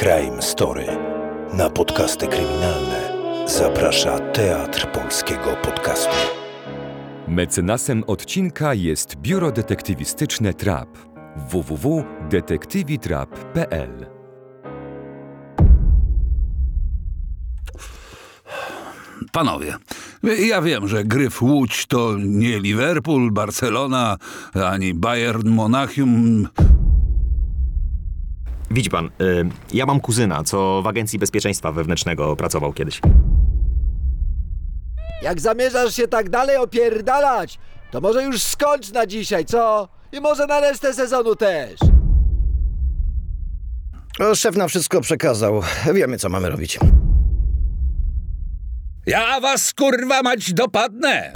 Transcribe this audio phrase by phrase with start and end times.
[0.00, 0.86] Crime Story.
[1.52, 3.12] Na podcasty kryminalne
[3.46, 6.16] zaprasza Teatr Polskiego Podcastu.
[7.28, 10.98] Mecenasem odcinka jest biuro detektywistyczne TRAP
[11.36, 14.06] www.detektywitrap.pl
[19.32, 19.76] Panowie,
[20.22, 24.16] ja wiem, że Gryf Łódź to nie Liverpool, Barcelona,
[24.54, 26.48] ani Bayern Monachium.
[28.70, 29.10] Widzi pan, y,
[29.72, 33.00] ja mam kuzyna, co w Agencji Bezpieczeństwa Wewnętrznego pracował kiedyś.
[35.22, 37.58] Jak zamierzasz się tak dalej opierdalać,
[37.90, 39.88] to może już skończ na dzisiaj, co?
[40.12, 41.80] I może na resztę sezonu też.
[44.18, 45.62] O, szef nam wszystko przekazał.
[45.94, 46.78] Wiemy, co mamy robić.
[49.06, 51.32] Ja was kurwa mać dopadnę!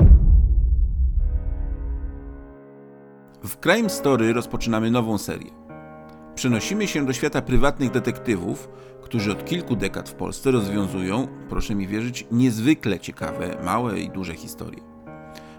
[3.44, 5.63] W Crime Story rozpoczynamy nową serię.
[6.34, 8.68] Przenosimy się do świata prywatnych detektywów,
[9.02, 14.34] którzy od kilku dekad w Polsce rozwiązują, proszę mi wierzyć, niezwykle ciekawe, małe i duże
[14.34, 14.80] historie.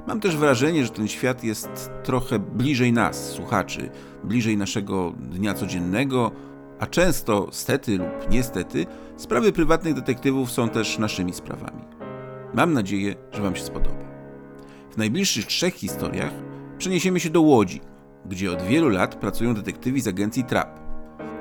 [0.08, 3.90] Mam też wrażenie, że ten świat jest trochę bliżej nas, słuchaczy,
[4.23, 6.32] bliżej naszego dnia codziennego,
[6.80, 8.86] a często, stety lub niestety,
[9.17, 11.82] sprawy prywatnych detektywów są też naszymi sprawami.
[12.54, 14.06] Mam nadzieję, że Wam się spodoba.
[14.92, 16.34] W najbliższych trzech historiach
[16.78, 17.82] przeniesiemy się do Łodzi,
[18.30, 20.80] gdzie od wielu lat pracują detektywi z agencji TRAP.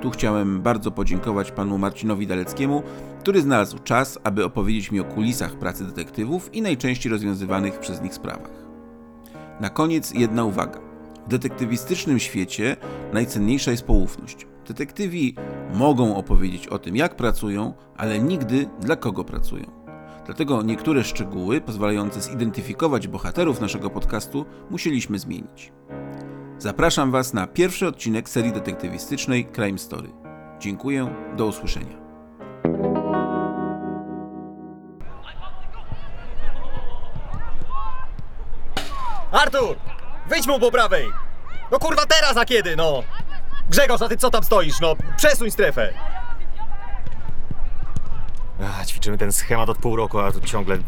[0.01, 2.83] Tu chciałem bardzo podziękować panu Marcinowi Daleckiemu,
[3.21, 8.15] który znalazł czas, aby opowiedzieć mi o kulisach pracy detektywów i najczęściej rozwiązywanych przez nich
[8.15, 8.65] sprawach.
[9.61, 10.81] Na koniec jedna uwaga.
[11.27, 12.77] W detektywistycznym świecie
[13.13, 14.47] najcenniejsza jest poufność.
[14.69, 15.35] Detektywi
[15.75, 19.85] mogą opowiedzieć o tym, jak pracują, ale nigdy dla kogo pracują.
[20.27, 25.73] Dlatego niektóre szczegóły pozwalające zidentyfikować bohaterów naszego podcastu musieliśmy zmienić.
[26.65, 30.09] Zapraszam Was na pierwszy odcinek serii detektywistycznej Crime Story.
[30.59, 31.97] Dziękuję, do usłyszenia.
[39.33, 39.77] Artur!
[40.29, 41.13] Wyjdź mu po prawej!
[41.73, 43.03] No kurwa teraz, a kiedy, no?
[43.71, 44.95] Grzegorz, a ty co tam stoisz, no?
[45.17, 45.95] Przesuń strefę!
[48.63, 50.79] Ach, ćwiczymy ten schemat od pół roku, a tu ciągle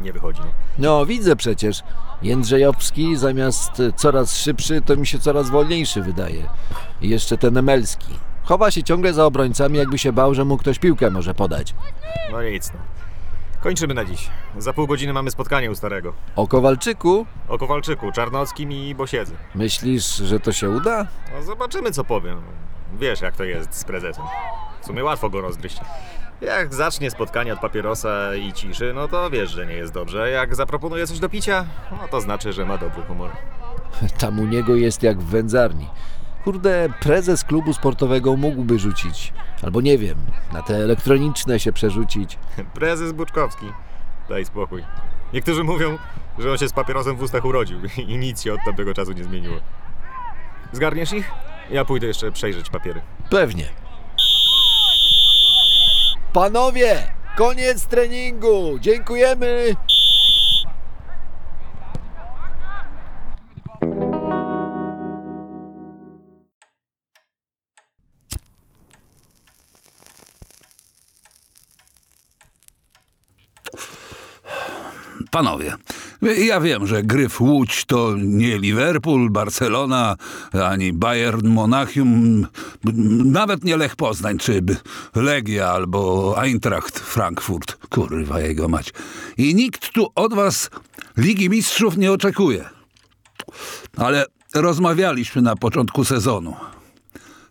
[0.00, 0.50] nie wychodzi, no.
[0.78, 1.82] No, widzę przecież.
[2.22, 6.42] Jędrzejowski zamiast coraz szybszy, to mi się coraz wolniejszy wydaje.
[7.00, 8.14] I jeszcze ten Emelski.
[8.44, 11.74] Chowa się ciągle za obrońcami, jakby się bał, że mu ktoś piłkę może podać.
[12.32, 12.80] No nic, no.
[13.62, 14.30] Kończymy na dziś.
[14.58, 16.12] Za pół godziny mamy spotkanie u starego.
[16.36, 17.26] O Kowalczyku?
[17.48, 19.34] O Kowalczyku, Czarnockim i Bosiedzy.
[19.54, 21.06] Myślisz, że to się uda?
[21.34, 22.40] No zobaczymy, co powiem.
[22.98, 24.24] Wiesz, jak to jest z prezesem.
[24.82, 25.76] W sumie łatwo go rozgryźć.
[26.40, 30.30] Jak zacznie spotkanie od papierosa i ciszy, no to wiesz, że nie jest dobrze.
[30.30, 33.30] Jak zaproponuje coś do picia, no to znaczy, że ma dobry humor.
[34.20, 35.88] Tam u niego jest jak w wędzarni.
[36.44, 39.32] Kurde, prezes klubu sportowego mógłby rzucić.
[39.62, 40.18] Albo nie wiem,
[40.52, 42.38] na te elektroniczne się przerzucić.
[42.74, 43.66] Prezes Buczkowski.
[44.28, 44.84] Daj spokój.
[45.32, 45.98] Niektórzy mówią,
[46.38, 49.24] że on się z papierosem w ustach urodził i nic się od tamtego czasu nie
[49.24, 49.56] zmieniło.
[50.72, 51.30] Zgarniesz ich?
[51.70, 53.00] Ja pójdę jeszcze przejrzeć papiery.
[53.30, 53.85] Pewnie.
[56.36, 58.78] Panowie, koniec treningu.
[58.80, 59.76] Dziękujemy.
[75.30, 75.76] Panowie,
[76.22, 80.16] ja wiem, że Gryf Łódź to nie Liverpool, Barcelona,
[80.52, 82.46] ani Bayern Monachium,
[83.24, 84.62] nawet nie Lech Poznań, czy
[85.14, 87.88] Legia albo Eintracht Frankfurt.
[87.88, 88.92] Kurwa jego mać.
[89.38, 90.70] I nikt tu od was
[91.16, 92.64] Ligi Mistrzów nie oczekuje.
[93.96, 96.56] Ale rozmawialiśmy na początku sezonu.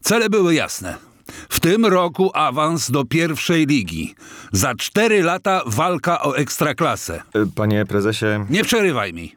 [0.02, 1.05] Cele były jasne.
[1.50, 4.16] W tym roku awans do pierwszej ligi.
[4.52, 7.22] Za cztery lata walka o ekstraklasę.
[7.56, 9.36] Panie prezesie, Nie przerywaj mi.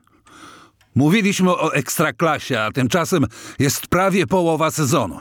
[0.94, 3.26] Mówiliśmy o ekstraklasie, a tymczasem
[3.58, 5.20] jest prawie połowa sezonu.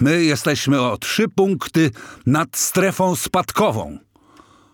[0.00, 1.90] My jesteśmy o trzy punkty
[2.26, 3.98] nad strefą spadkową.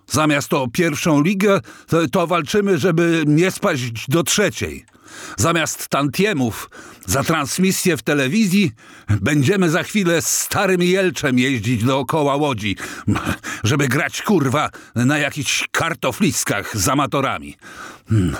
[0.06, 4.85] Zamiast o pierwszą ligę, to, to walczymy, żeby nie spaść do trzeciej.
[5.37, 6.70] Zamiast tantiemów
[7.06, 8.73] za transmisję w telewizji,
[9.20, 12.76] będziemy za chwilę z starym Jelczem jeździć dookoła łodzi,
[13.64, 17.56] żeby grać kurwa na jakichś kartofliskach z amatorami.
[18.09, 18.37] Hmm.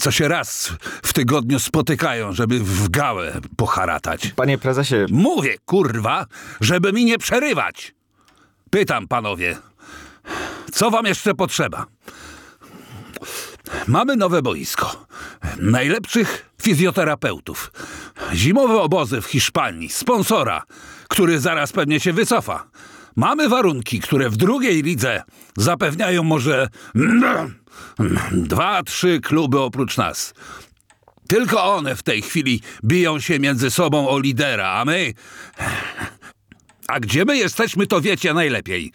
[0.00, 0.72] Co się raz
[1.02, 4.32] w tygodniu spotykają, żeby w gałę poharatać.
[4.36, 6.26] panie prezesie, Mówię, kurwa,
[6.60, 7.94] żeby mi nie przerywać.
[8.70, 9.56] Pytam, panowie,
[10.72, 11.86] co wam jeszcze potrzeba?
[13.86, 15.06] Mamy nowe boisko.
[15.58, 17.72] Najlepszych fizjoterapeutów.
[18.34, 19.88] Zimowe obozy w Hiszpanii.
[19.88, 20.62] Sponsora,
[21.08, 22.68] który zaraz pewnie się wycofa.
[23.16, 25.22] Mamy warunki, które w drugiej lidze
[25.56, 26.68] zapewniają może
[28.32, 30.34] dwa, trzy kluby oprócz nas.
[31.28, 35.14] Tylko one w tej chwili biją się między sobą o lidera, a my.
[36.88, 38.92] A gdzie my jesteśmy, to wiecie najlepiej.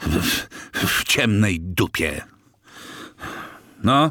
[0.00, 2.33] W, w ciemnej dupie.
[3.84, 4.10] No?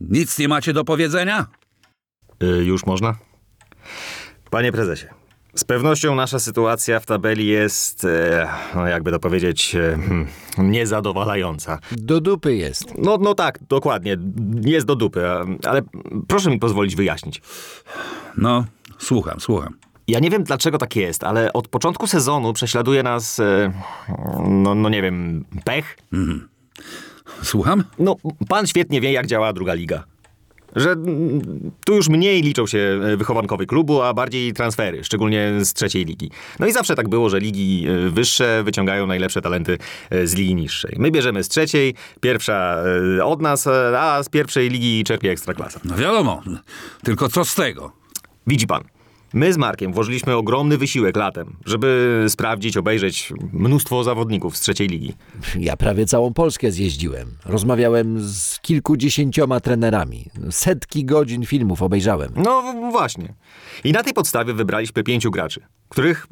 [0.00, 1.46] Nic nie macie do powiedzenia?
[2.42, 3.14] Y, już można?
[4.50, 5.06] Panie prezesie,
[5.54, 9.98] z pewnością nasza sytuacja w tabeli jest, e, no jakby to powiedzieć, e,
[10.58, 11.78] niezadowalająca.
[11.92, 12.84] Do dupy jest.
[12.98, 14.16] No, no tak, dokładnie,
[14.64, 15.82] jest do dupy, a- ale
[16.28, 17.42] proszę mi pozwolić wyjaśnić.
[18.36, 18.64] No,
[18.98, 19.74] słucham, słucham.
[20.08, 23.72] Ja nie wiem dlaczego tak jest, ale od początku sezonu prześladuje nas, e,
[24.48, 25.98] no, no nie wiem, pech.
[27.42, 27.84] Słucham?
[27.98, 28.16] No,
[28.48, 30.04] pan świetnie wie, jak działa druga liga.
[30.76, 30.96] Że
[31.84, 36.30] tu już mniej liczą się e, wychowankowie klubu, a bardziej transfery, szczególnie z trzeciej ligi.
[36.60, 39.78] No i zawsze tak było, że ligi e, wyższe wyciągają najlepsze talenty
[40.10, 40.96] e, z ligi niższej.
[40.98, 42.82] My bierzemy z trzeciej, pierwsza
[43.24, 43.66] od nas,
[43.98, 45.80] a z pierwszej ligi czerpie ekstraklasa.
[45.84, 46.42] No wiadomo,
[47.04, 47.92] tylko co z tego?
[48.46, 48.82] Widzi pan,
[49.34, 55.14] my z Markiem włożyliśmy ogromny wysiłek latem, żeby sprawdzić, obejrzeć mnóstwo zawodników z trzeciej ligi.
[55.58, 57.28] Ja prawie całą Polskę zjeździłem.
[57.44, 60.30] Rozmawiałem z kilkudziesięcioma trenerami.
[60.50, 62.32] Setki godzin filmów obejrzałem.
[62.36, 63.34] No właśnie.
[63.84, 66.26] I na tej podstawie wybraliśmy pięciu graczy, których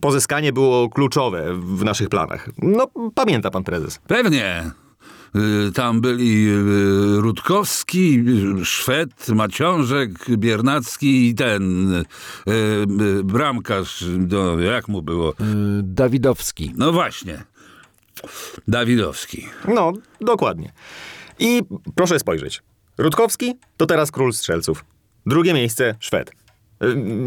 [0.00, 2.50] pozyskanie było kluczowe w naszych planach.
[2.58, 4.00] No, pamięta pan prezes.
[4.06, 4.70] Pewnie.
[5.36, 8.24] Y, Tam byli y, Rutkowski,
[8.64, 12.04] Szwed, Maciążek, Biernacki i ten y,
[13.24, 15.34] bramkarz, no, jak mu było?
[15.82, 16.72] Dawidowski.
[16.76, 17.44] No właśnie,
[18.68, 19.46] Dawidowski.
[19.68, 20.72] No, dokładnie.
[21.38, 21.62] I
[21.94, 22.62] proszę spojrzeć.
[22.98, 24.84] Rutkowski to teraz król strzelców.
[25.26, 26.32] Drugie miejsce Szwed.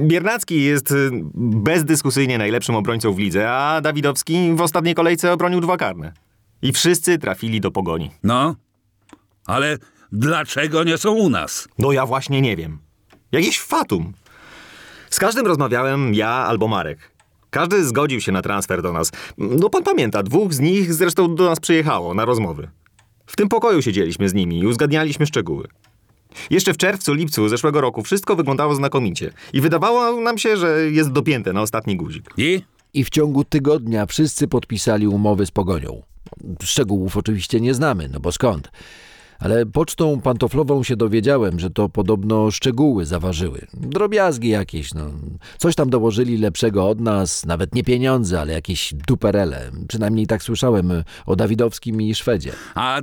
[0.08, 0.94] Biernacki jest
[1.36, 6.14] bezdyskusyjnie najlepszym obrońcą w lidze, a Dawidowski w ostatniej kolejce obronił dwa karne.
[6.62, 8.12] I wszyscy trafili do pogoni.
[8.24, 8.56] No,
[9.46, 9.78] ale
[10.12, 11.68] dlaczego nie są u nas?
[11.80, 12.80] No ja właśnie nie wiem.
[13.32, 14.14] Jakieś fatum.
[15.10, 17.12] Z każdym rozmawiałem ja albo Marek.
[17.50, 19.12] Każdy zgodził się na transfer do nas.
[19.38, 22.70] No pan pamięta, dwóch z nich zresztą do nas przyjechało na rozmowy.
[23.26, 25.68] W tym pokoju siedzieliśmy z nimi i uzgadnialiśmy szczegóły.
[26.50, 31.12] Jeszcze w czerwcu, lipcu zeszłego roku wszystko wyglądało znakomicie i wydawało nam się, że jest
[31.12, 32.30] dopięte na ostatni guzik.
[32.38, 32.62] I?
[32.94, 36.02] I w ciągu tygodnia wszyscy podpisali umowy z Pogonią.
[36.64, 38.72] Szczegółów oczywiście nie znamy, no bo skąd?
[39.40, 43.68] Ale pocztą pantoflową się dowiedziałem, że to podobno szczegóły zaważyły.
[43.74, 45.12] Drobiazgi jakieś, no.
[45.58, 49.72] Coś tam dołożyli lepszego od nas, nawet nie pieniądze, ale jakieś duperele.
[49.88, 50.92] Przynajmniej tak słyszałem
[51.26, 52.52] o Dawidowskim i Szwedzie.
[52.76, 53.02] A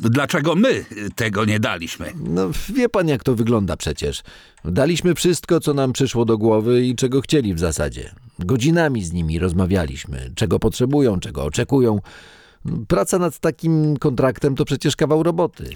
[0.00, 0.84] dlaczego my
[1.16, 2.12] tego nie daliśmy?
[2.16, 4.22] No, wie pan, jak to wygląda przecież.
[4.64, 8.14] Daliśmy wszystko, co nam przyszło do głowy i czego chcieli w zasadzie.
[8.38, 12.00] Godzinami z nimi rozmawialiśmy, czego potrzebują, czego oczekują.
[12.88, 15.70] Praca nad takim kontraktem to przecież kawał roboty.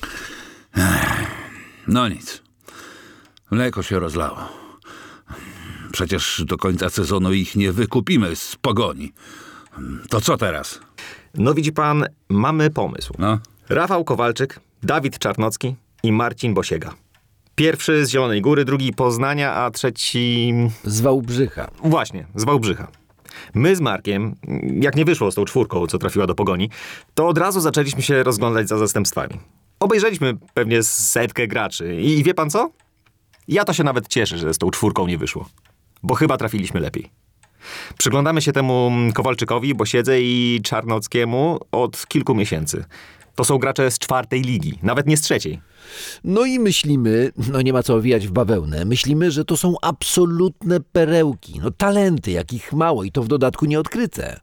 [1.89, 2.43] No nic.
[3.51, 4.39] Mleko się rozlało.
[5.93, 9.13] Przecież do końca sezonu ich nie wykupimy z pogoni.
[10.09, 10.81] To co teraz?
[11.35, 13.15] No widzi pan, mamy pomysł.
[13.19, 13.39] No,
[13.69, 16.95] Rafał Kowalczyk, Dawid Czarnocki i Marcin Bosiega.
[17.59, 21.71] Pierwszy z Zielonej Góry, drugi Poznania, a trzeci Z Wałbrzycha.
[21.85, 22.88] Właśnie, z Wałbrzycha.
[23.55, 24.35] My z Markiem,
[24.81, 26.71] jak nie wyszło z tą czwórką, co trafiła do pogoni,
[27.15, 29.35] to od razu zaczęliśmy się rozglądać za zastępstwami.
[29.81, 32.71] Obejrzeliśmy pewnie setkę graczy i wie pan co?
[33.49, 35.49] Ja to się nawet cieszę, że z tą czwórką nie wyszło,
[36.03, 37.11] bo chyba trafiliśmy lepiej.
[37.99, 42.85] Przyglądamy się temu Kowalczykowi, Bosiedze i Czarnockiemu od kilku miesięcy.
[43.38, 45.61] To są gracze z czwartej ligi, nawet nie z trzeciej.
[46.25, 50.80] No i myślimy, no nie ma co owijać w bawełnę, myślimy, że to są absolutne
[50.80, 54.40] perełki, no talenty, jakich mało i to w dodatku nieodkryte.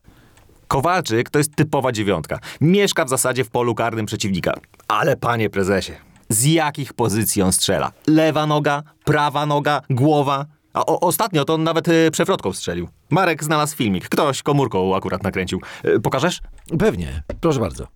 [0.68, 2.40] Kowalczyk to jest typowa dziewiątka.
[2.62, 4.54] Mieszka w zasadzie w polu karnym przeciwnika.
[4.88, 5.94] Ale panie prezesie,
[6.30, 7.92] z jakich pozycji on strzela?
[8.08, 10.46] Lewa noga, prawa noga, głowa.
[10.74, 12.88] A o, ostatnio to on nawet y, przewrotką strzelił.
[13.10, 14.10] Marek znalazł filmik.
[14.10, 15.62] Ktoś komórką akurat nakręcił.
[15.86, 16.42] Y, pokażesz?
[16.80, 17.88] Pewnie, proszę bardzo.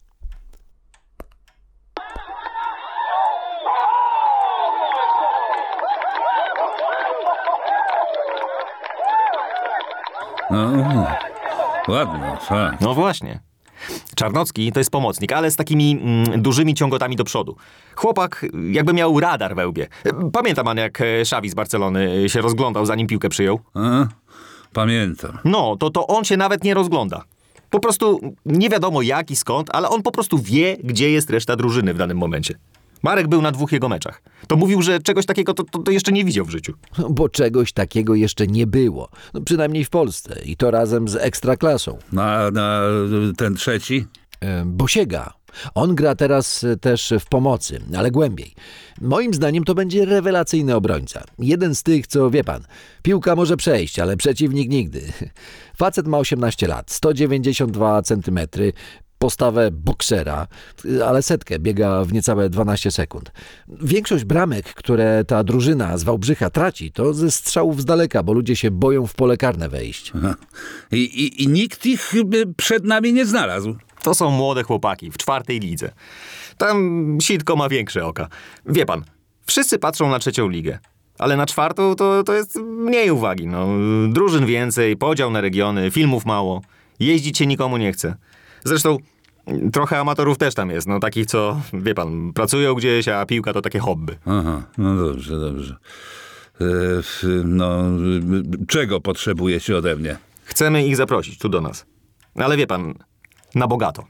[10.51, 11.05] No,
[11.87, 12.81] ładno, tak.
[12.81, 13.39] No właśnie.
[14.15, 17.55] Czarnocki to jest pomocnik, ale z takimi mm, dużymi ciągotami do przodu.
[17.95, 19.87] Chłopak jakby miał radar we łbie.
[20.33, 23.59] Pamięta pan, jak e, Xavi z Barcelony y, się rozglądał, zanim piłkę przyjął?
[23.73, 24.07] A?
[24.73, 25.37] Pamiętam.
[25.45, 27.23] No, to, to on się nawet nie rozgląda.
[27.69, 31.55] Po prostu nie wiadomo jak i skąd, ale on po prostu wie, gdzie jest reszta
[31.55, 32.55] drużyny w danym momencie.
[33.03, 34.21] Marek był na dwóch jego meczach.
[34.47, 36.73] To mówił, że czegoś takiego to, to, to jeszcze nie widział w życiu.
[37.09, 39.09] Bo czegoś takiego jeszcze nie było.
[39.33, 40.41] No, przynajmniej w Polsce.
[40.45, 41.97] I to razem z ekstraklasą.
[42.11, 42.81] Na, na
[43.37, 44.05] ten trzeci?
[44.65, 45.33] Bosiega.
[45.75, 48.53] On gra teraz e, też w pomocy, ale głębiej.
[49.01, 51.23] Moim zdaniem to będzie rewelacyjny obrońca.
[51.39, 52.63] Jeden z tych, co wie pan,
[53.03, 55.01] piłka może przejść, ale przeciwnik nigdy.
[55.77, 58.39] Facet ma 18 lat, 192 cm,
[59.19, 60.47] postawę boksera,
[61.07, 63.31] ale setkę biega w niecałe 12 sekund.
[63.67, 68.55] Większość bramek, które ta drużyna z Wałbrzycha traci, to ze strzałów z daleka, bo ludzie
[68.55, 70.11] się boją w pole karne wejść.
[70.91, 73.75] I, i, I nikt ich y, przed nami nie znalazł.
[74.03, 75.91] To są młode chłopaki w czwartej lidze.
[76.57, 78.27] Tam sitko ma większe oka.
[78.65, 79.03] Wie pan,
[79.45, 80.79] wszyscy patrzą na trzecią ligę.
[81.17, 83.47] Ale na czwartą to, to jest mniej uwagi.
[83.47, 83.67] No.
[84.09, 86.61] Drużyn więcej, podział na regiony, filmów mało.
[86.99, 88.15] Jeździć się nikomu nie chce.
[88.63, 88.97] Zresztą
[89.73, 90.87] trochę amatorów też tam jest.
[90.87, 94.17] No takich, co, wie pan, pracują gdzieś, a piłka to takie hobby.
[94.25, 95.75] Aha, no dobrze, dobrze.
[96.61, 96.65] E,
[97.43, 97.83] no,
[98.67, 100.17] czego potrzebujecie ode mnie?
[100.43, 101.85] Chcemy ich zaprosić tu do nas.
[102.35, 102.93] Ale wie pan,
[103.55, 104.05] na bogato.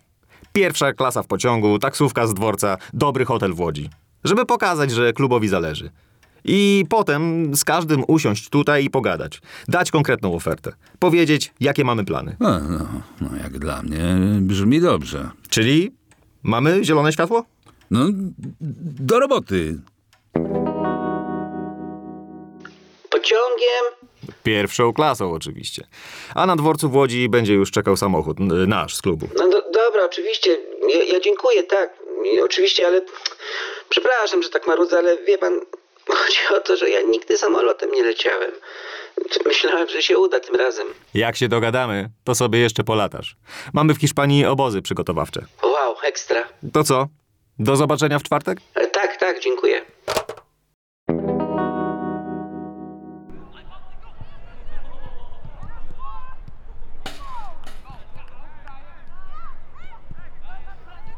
[0.53, 3.89] Pierwsza klasa w pociągu, taksówka z dworca, dobry hotel w Łodzi.
[4.24, 5.89] Żeby pokazać, że klubowi zależy.
[6.46, 9.41] I potem z każdym usiąść tutaj i pogadać.
[9.67, 10.74] Dać konkretną ofertę.
[11.00, 12.36] Powiedzieć, jakie mamy plany.
[12.39, 12.88] No, no,
[13.22, 14.01] no jak dla mnie
[14.41, 15.29] brzmi dobrze.
[15.50, 15.91] Czyli
[16.43, 17.46] mamy zielone światło?
[17.91, 18.05] No,
[19.00, 19.79] do roboty.
[23.10, 24.10] Pociągiem?
[24.43, 25.88] Pierwszą klasą oczywiście.
[26.36, 29.27] A na dworcu w Łodzi będzie już czekał samochód, nasz z klubu.
[29.38, 30.58] No do, dobra, oczywiście.
[30.89, 32.00] Ja, ja dziękuję, tak.
[32.43, 33.01] Oczywiście, ale
[33.89, 35.60] przepraszam, że tak marudzę, ale wie pan,
[36.16, 38.51] chodzi o to, że ja nigdy samolotem nie leciałem.
[39.46, 40.88] Myślałem, że się uda tym razem.
[41.13, 43.36] Jak się dogadamy, to sobie jeszcze polatasz.
[43.74, 45.42] Mamy w Hiszpanii obozy przygotowawcze.
[45.63, 46.44] Wow, ekstra.
[46.74, 47.08] To co?
[47.60, 48.58] Do zobaczenia w czwartek?
[48.75, 49.82] E, Tak, tak, dziękuję.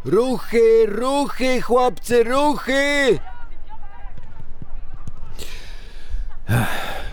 [0.06, 3.20] Ruchy, ruchy, chłopcy, ruchy!
[6.41, 6.41] Ech,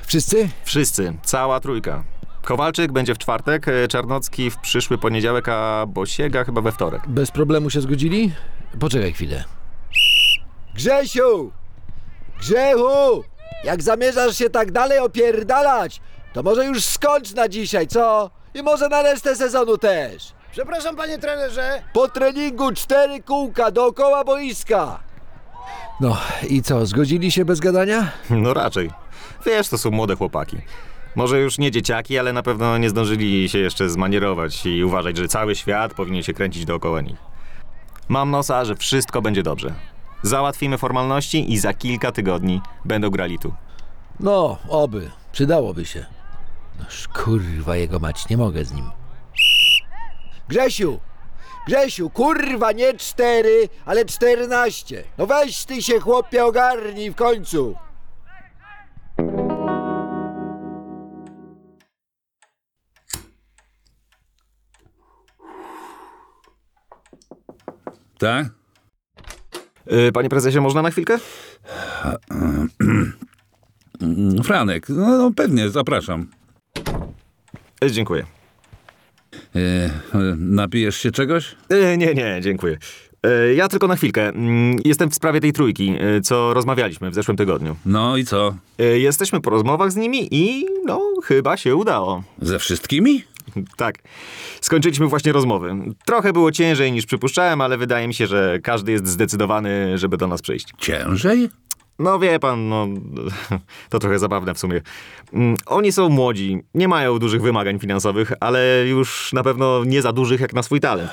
[0.06, 0.48] Wszyscy?
[0.64, 2.04] Wszyscy, cała trójka.
[2.42, 7.02] Kowalczyk będzie w czwartek, e, Czarnocki w przyszły poniedziałek, a Bosiega chyba we wtorek.
[7.08, 8.32] Bez problemu się zgodzili?
[8.80, 9.44] Poczekaj chwilę.
[10.74, 11.52] Grzesiu!
[12.40, 13.24] Grzechu!
[13.64, 16.00] Jak zamierzasz się tak dalej opierdalać,
[16.32, 18.30] to może już skończ na dzisiaj, co?
[18.54, 20.32] I może na resztę sezonu też.
[20.52, 21.82] Przepraszam, panie trenerze.
[21.92, 24.98] Po treningu cztery kółka dookoła boiska.
[26.00, 26.16] No
[26.48, 28.10] i co, zgodzili się bez gadania?
[28.30, 28.90] No raczej.
[29.46, 30.56] Wiesz, to są młode chłopaki.
[31.16, 35.28] Może już nie dzieciaki, ale na pewno nie zdążyli się jeszcze zmanierować i uważać, że
[35.28, 37.16] cały świat powinien się kręcić dookoła nich.
[38.08, 39.74] Mam nosa, że wszystko będzie dobrze.
[40.22, 43.54] Załatwimy formalności i za kilka tygodni będą grali tu.
[44.20, 45.10] No, oby.
[45.32, 46.06] Przydałoby się.
[46.78, 48.90] Noż kurwa jego mać, nie mogę z nim.
[50.48, 51.00] Grzesiu!
[51.66, 55.04] Grzesiu, kurwa, nie cztery, ale czternaście.
[55.18, 57.76] No weź ty się, chłopie, ogarnij w końcu.
[68.18, 68.46] Tak?
[69.86, 71.18] Yy, panie prezesie, można na chwilkę?
[74.44, 76.26] Franek, no, no pewnie, zapraszam.
[77.82, 78.24] Yy, dziękuję.
[79.56, 79.90] E, e,
[80.38, 81.56] napijesz się czegoś?
[81.98, 82.78] Nie, nie, dziękuję.
[83.56, 84.28] Ja tylko na chwilkę.
[84.28, 87.76] Mm, Jestem w sprawie tej trójki, co rozmawialiśmy w zeszłym tygodniu.
[87.86, 88.54] No i co?
[88.78, 92.22] Jesteśmy po rozmowach z nimi i no, chyba się udało.
[92.42, 93.24] Ze wszystkimi?
[93.76, 93.94] Tak.
[94.60, 95.74] Skończyliśmy właśnie rozmowy.
[96.06, 100.26] Trochę było ciężej niż przypuszczałem, ale wydaje mi się, że każdy jest zdecydowany, żeby do
[100.26, 100.72] nas przyjść.
[100.78, 101.48] Ciężej?
[101.98, 102.86] No wie pan, no
[103.90, 104.80] to trochę zabawne w sumie.
[105.32, 110.12] Mm, Oni są młodzi, nie mają dużych wymagań finansowych, ale już na pewno nie za
[110.12, 111.10] dużych jak na swój talent.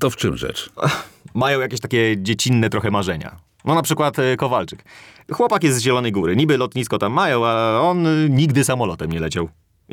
[0.00, 0.70] To w czym rzecz?
[1.34, 3.36] Mają jakieś takie dziecinne trochę marzenia.
[3.64, 4.84] No na przykład e, Kowalczyk.
[5.32, 9.20] Chłopak jest z Zielonej Góry, niby lotnisko tam mają, a on e, nigdy samolotem nie
[9.20, 9.48] leciał.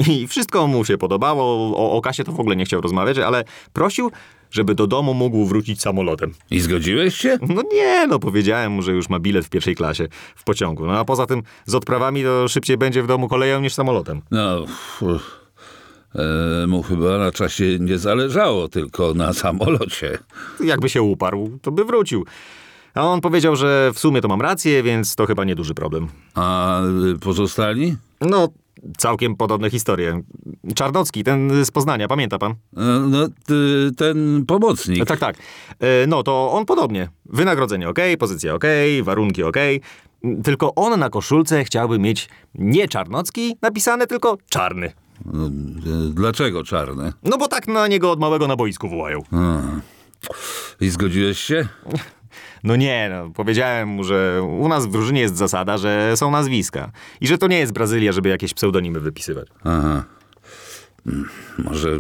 [0.08, 3.44] I wszystko mu się podobało, o, o kasie to w ogóle nie chciał rozmawiać, ale
[3.74, 4.12] prosił,
[4.52, 6.34] żeby do domu mógł wrócić samolotem.
[6.52, 7.38] I zgodziłeś się?
[7.50, 10.86] No nie, no powiedziałem mu, że już ma bilet w pierwszej klasie w pociągu.
[10.86, 14.22] No a poza tym z odprawami to szybciej będzie w domu koleją niż samolotem.
[14.32, 14.66] No,
[15.02, 15.04] uff,
[16.16, 20.18] e, mu chyba na czasie nie zależało, tylko na samolocie.
[20.64, 22.26] Jakby się uparł, to by wrócił.
[22.94, 26.08] A on powiedział, że w sumie to mam rację, więc to chyba nieduży problem.
[26.36, 26.82] A
[27.22, 27.96] pozostali?
[28.22, 28.48] No,
[28.98, 30.22] całkiem podobne historie.
[30.76, 32.52] Czarnocki, ten z Poznania, pamięta pan?
[32.52, 32.56] E,
[33.10, 33.28] No,
[33.98, 35.06] ten pomocnik.
[35.06, 35.36] Tak, tak.
[35.80, 37.10] E, No to on podobnie.
[37.26, 38.64] Wynagrodzenie ok, pozycja ok,
[39.04, 39.58] warunki ok.
[40.44, 44.92] Tylko on na koszulce chciałby mieć nie Czarnocki napisane, tylko czarny.
[45.26, 45.50] No, e,
[46.14, 47.14] Dlaczego czarne?
[47.24, 49.20] No bo tak na niego od małego na boisku wołają.
[50.82, 51.68] I zgodziłeś się?
[52.66, 56.92] No nie, no, powiedziałem mu, że u nas w drużynie jest zasada, że są nazwiska.
[57.22, 59.48] I że to nie jest Brazylia, żeby jakieś pseudonimy wypisywać.
[59.64, 60.04] Aha.
[61.08, 62.00] Mm, Może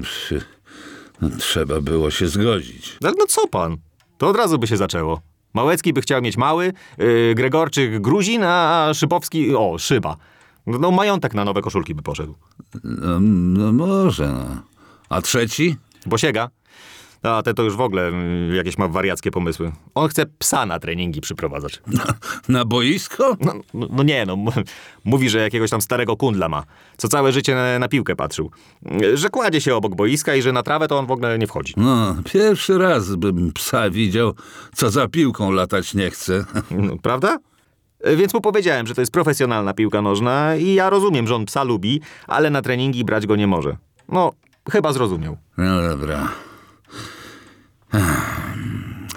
[1.21, 2.97] no, trzeba było się zgodzić.
[3.01, 3.77] No, no co pan?
[4.17, 5.21] To od razu by się zaczęło.
[5.53, 10.17] Małecki by chciał mieć mały, yy, Gregorczyk Gruzin, a Szybowski, o, Szyba.
[10.67, 12.35] No, no majątek na nowe koszulki by poszedł.
[12.83, 14.61] No, no może, no.
[15.09, 15.77] A trzeci?
[16.05, 16.49] Bosiega?
[17.25, 19.71] A te to już w ogóle mm, jakieś ma wariackie pomysły.
[19.95, 21.81] On chce psa na treningi przyprowadzać.
[22.49, 23.37] Na boisko?
[23.39, 24.37] No, no, no nie, no.
[25.03, 26.63] Mówi, że jakiegoś tam starego kundla ma,
[26.97, 28.51] co całe życie na, na piłkę patrzył.
[29.13, 31.73] Że kładzie się obok boiska i że na trawę to on w ogóle nie wchodzi.
[31.77, 34.33] No, pierwszy raz bym psa widział,
[34.75, 36.45] co za piłką latać nie chce.
[36.71, 37.37] No, prawda?
[38.17, 41.63] Więc mu powiedziałem, że to jest profesjonalna piłka nożna i ja rozumiem, że on psa
[41.63, 43.77] lubi, ale na treningi brać go nie może.
[44.09, 44.31] No,
[44.71, 45.37] chyba zrozumiał.
[45.57, 46.29] No dobra.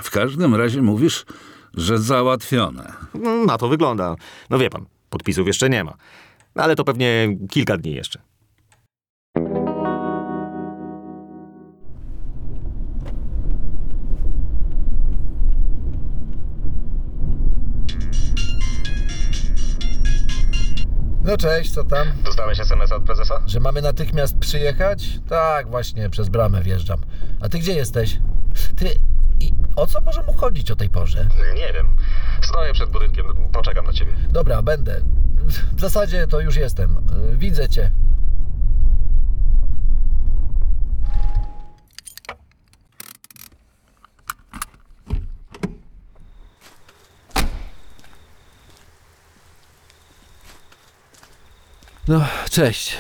[0.02, 1.24] W każdym razie mówisz,
[1.74, 2.92] że załatwione.
[3.14, 4.14] Mm, Na to wygląda.
[4.50, 5.94] No wie pan, podpisów jeszcze nie ma.
[6.54, 8.20] Ale to pewnie kilka dni jeszcze.
[21.24, 22.06] No cześć, co tam?
[22.24, 23.42] Dostałeś SMS od prezesa?
[23.46, 25.18] Że mamy natychmiast przyjechać?
[25.28, 26.98] Tak, właśnie, przez bramę wjeżdżam.
[27.40, 28.18] A ty gdzie jesteś?
[28.78, 28.94] Ty,
[29.40, 31.28] i o co może mu chodzić o tej porze?
[31.54, 31.96] Nie wiem.
[32.42, 34.12] Stoję przed budynkiem, poczekam na ciebie.
[34.28, 35.00] Dobra, będę.
[35.76, 36.96] W zasadzie to już jestem.
[37.32, 37.90] Y, Widzę cię.
[52.08, 52.96] No, cześć.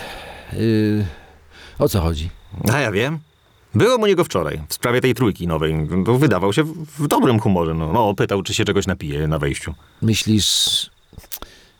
[0.52, 1.06] Yy,
[1.78, 2.30] o co chodzi?
[2.72, 3.18] A ja wiem.
[3.74, 5.88] Byłem u niego wczoraj, w sprawie tej trójki nowej.
[6.06, 6.64] To wydawał się
[6.98, 7.74] w, dobrym humorze.
[7.74, 7.92] No.
[7.92, 9.74] no, pytał, czy się czegoś napije na wejściu.
[10.02, 10.90] Myślisz.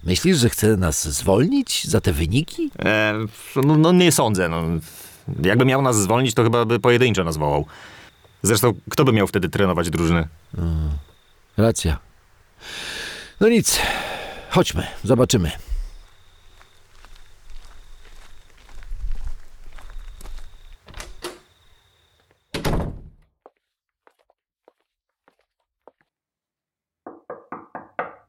[0.04, 2.70] Myślisz, że chce nas zwolnić za te wyniki?
[2.78, 3.14] E,
[3.56, 4.48] no, no nie sądzę.
[4.48, 4.62] No.
[5.42, 7.66] Jakby miał nas zwolnić, to chyba by pojedynczo nas wołał.
[8.42, 10.28] Zresztą, kto by miał wtedy trenować drużynę?
[11.56, 11.98] Racja.
[13.40, 13.80] No nic.
[14.50, 15.50] Chodźmy, zobaczymy.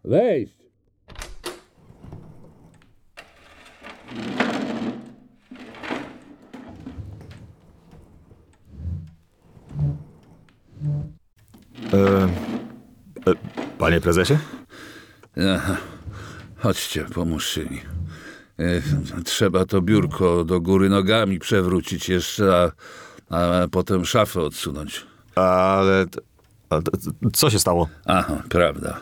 [0.03, 0.59] Wejść!
[11.93, 12.23] E,
[13.27, 13.33] e,
[13.77, 14.37] panie prezesie?
[15.55, 15.77] Aha.
[16.57, 17.81] Chodźcie, pomóżcie mi.
[18.59, 18.81] E,
[19.25, 22.71] Trzeba to biurko do góry nogami przewrócić jeszcze,
[23.29, 25.05] a, a potem szafę odsunąć.
[25.35, 26.05] Ale...
[26.69, 26.79] a
[27.33, 27.89] Co się stało?
[28.05, 29.01] Aha, prawda.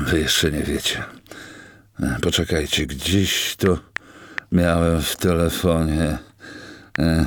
[0.00, 1.04] Wy jeszcze nie wiecie.
[2.00, 3.78] E, Poczekajcie, gdzieś to
[4.52, 6.18] miałem w telefonie.
[6.98, 7.26] E,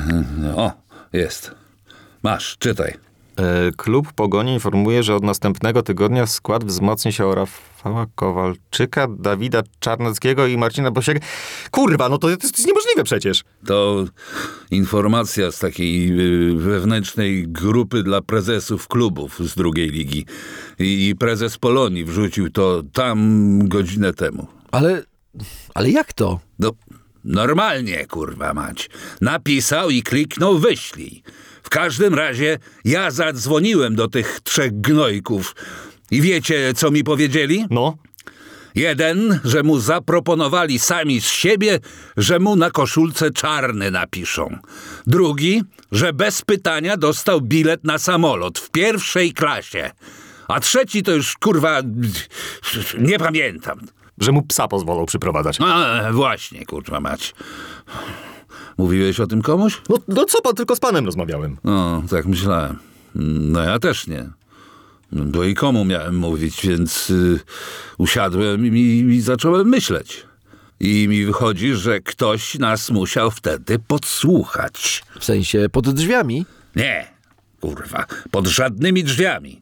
[0.55, 0.71] O,
[1.13, 1.51] jest.
[2.23, 3.08] Masz, czytaj.
[3.39, 9.61] E, Klub Pogoni informuje, że od następnego tygodnia skład wzmocni się o Rafała Kowalczyka, Dawida
[9.79, 11.19] Czarneckiego i Marcina Bosiego.
[11.71, 13.43] Kurwa, no to, to jest niemożliwe przecież.
[13.65, 14.05] To
[14.71, 16.19] informacja z takiej
[16.51, 20.25] y, wewnętrznej grupy dla prezesów klubów z drugiej ligi.
[20.79, 24.47] I prezes Polonii wrzucił to tam godzinę temu.
[24.71, 25.03] Ale.
[25.73, 26.39] Ale jak to?
[26.59, 26.71] No,
[27.23, 28.89] normalnie, kurwa mać.
[29.21, 31.23] Napisał i kliknął wyślij.
[31.69, 35.55] W każdym razie ja zadzwoniłem do tych trzech gnojków.
[36.11, 37.65] I wiecie, co mi powiedzieli?
[37.69, 37.97] No,
[38.75, 41.79] Jeden, że mu zaproponowali sami z siebie,
[42.17, 44.57] że mu na koszulce czarny napiszą.
[45.07, 49.91] Drugi, że bez pytania dostał bilet na samolot w pierwszej klasie.
[50.47, 51.81] A trzeci to już kurwa
[52.97, 53.79] nie pamiętam.
[54.17, 55.57] że mu psa pozwolą przyprowadzać.
[55.61, 57.33] A, właśnie, kurwa mać.
[58.77, 59.81] Mówiłeś o tym komuś?
[59.89, 61.57] No, no co pan, tylko z panem rozmawiałem.
[61.63, 62.79] No, tak myślałem.
[63.15, 64.29] No ja też nie.
[65.11, 67.39] Bo i komu miałem mówić, więc y,
[67.97, 70.25] usiadłem i, i zacząłem myśleć.
[70.79, 75.03] I mi wychodzi, że ktoś nas musiał wtedy podsłuchać.
[75.19, 76.45] W sensie pod drzwiami?
[76.75, 77.07] Nie,
[77.61, 79.61] kurwa, pod żadnymi drzwiami.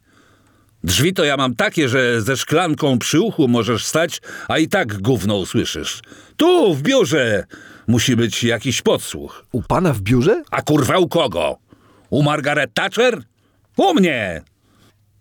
[0.84, 5.02] Drzwi to ja mam takie, że ze szklanką przy uchu możesz stać, a i tak
[5.02, 6.02] gówno usłyszysz.
[6.38, 7.46] Tu, w biurze,
[7.88, 9.46] musi być jakiś podsłuch.
[9.52, 10.44] U pana w biurze?
[10.52, 11.58] A kurwa u kogo?
[12.10, 13.24] U Margaret Thatcher?
[13.78, 14.42] U mnie!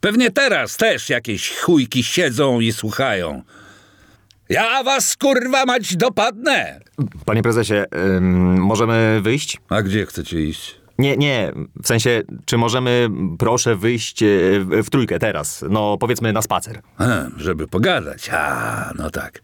[0.01, 3.43] Pewnie teraz też jakieś chujki siedzą i słuchają.
[4.49, 6.81] Ja was kurwa mać dopadnę!
[7.25, 7.75] Panie prezesie,
[8.17, 9.59] ym, możemy wyjść?
[9.69, 10.77] A gdzie chcecie iść?
[10.99, 11.53] Nie, nie,
[11.83, 14.27] w sensie, czy możemy, proszę, wyjść e,
[14.61, 15.65] w, w trójkę teraz?
[15.71, 16.81] No, powiedzmy na spacer.
[16.99, 18.31] A, żeby pogadać.
[18.33, 19.43] A, no tak.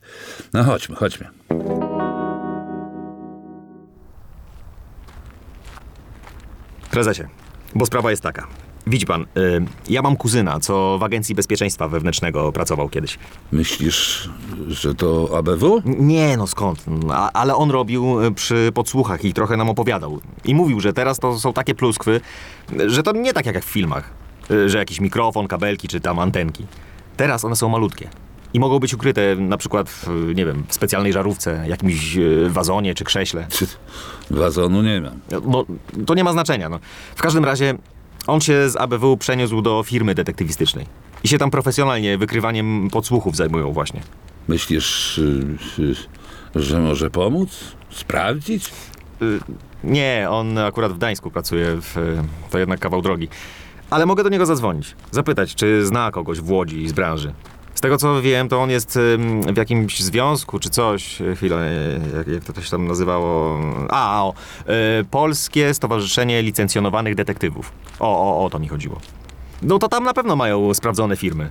[0.53, 1.27] No chodźmy, chodźmy.
[6.93, 7.23] Prezesie,
[7.75, 8.47] bo sprawa jest taka.
[8.87, 9.27] Widzi pan, y,
[9.89, 13.19] ja mam kuzyna, co w Agencji Bezpieczeństwa Wewnętrznego pracował kiedyś.
[13.53, 14.31] Myślisz,
[14.69, 15.83] że to ABW?
[15.85, 16.85] Nie, no skąd?
[17.11, 20.21] A, ale on robił y, przy podsłuchach i trochę nam opowiadał.
[20.45, 22.21] I mówił, że teraz to są takie pluskwy,
[22.87, 24.11] że to nie tak jak w filmach.
[24.51, 26.67] Y, Że jakiś mikrofon, kabelki czy tam antenki.
[27.17, 28.09] Teraz one są malutkie.
[28.55, 32.95] I mogą być ukryte na przykład w, nie wiem, w specjalnej żarówce, jakimś y, wazonie
[32.95, 33.47] czy krześle.
[34.31, 35.21] Wazonu nie mam.
[35.51, 35.65] No,
[36.07, 36.69] to nie ma znaczenia.
[36.69, 36.79] No.
[37.17, 37.75] W każdym razie
[38.27, 40.87] on się z ABW przeniósł do firmy detektywistycznej.
[41.25, 44.01] I się tam profesjonalnie wykrywaniem podsłuchów zajmują właśnie.
[44.49, 47.51] Myślisz, y, y, że może pomóc?
[47.91, 48.71] Sprawdzić?
[49.23, 49.41] Y,
[49.85, 52.19] Nie, on akurat w Gdańsku pracuje, w,
[52.51, 53.29] to jednak kawał drogi.
[53.91, 57.33] Ale mogę do niego zadzwonić, zapytać, czy zna kogoś w Łodzi z branży.
[57.83, 58.99] Tego co wiem, to on jest
[59.53, 61.19] w jakimś związku czy coś.
[61.37, 61.69] Chwilę,
[62.17, 63.61] jak, jak to się tam nazywało?
[63.91, 64.35] A, o,
[65.01, 67.73] y, Polskie Stowarzyszenie Licencjonowanych Detektywów.
[68.01, 69.01] O, o, o to mi chodziło.
[69.63, 71.51] No to tam na pewno mają sprawdzone firmy.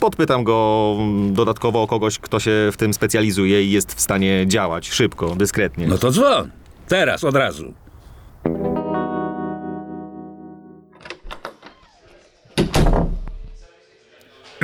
[0.00, 4.44] Podpytam go ym, dodatkowo o kogoś, kto się w tym specjalizuje i jest w stanie
[4.46, 5.86] działać szybko, dyskretnie.
[5.86, 6.50] No to dzwon.
[6.88, 7.74] Teraz, od razu.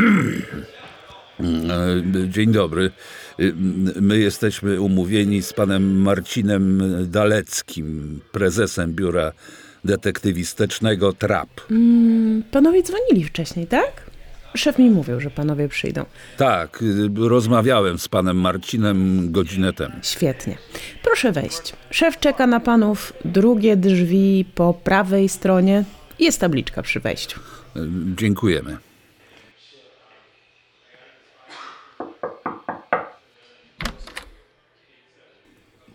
[2.29, 2.91] Dzień dobry.
[4.01, 9.33] My jesteśmy umówieni z panem Marcinem Daleckim, prezesem biura
[9.85, 11.49] detektywistycznego TRAP.
[12.51, 14.11] Panowie dzwonili wcześniej, tak?
[14.55, 16.05] Szef mi mówił, że panowie przyjdą.
[16.37, 16.85] Tak,
[17.17, 19.95] rozmawiałem z panem Marcinem godzinę temu.
[20.03, 20.59] Świetnie.
[21.03, 21.73] Proszę wejść.
[21.91, 23.13] Szef czeka na panów.
[23.25, 25.85] Drugie drzwi po prawej stronie.
[26.19, 27.41] Jest tabliczka przy wejściu.
[28.17, 28.77] Dziękujemy.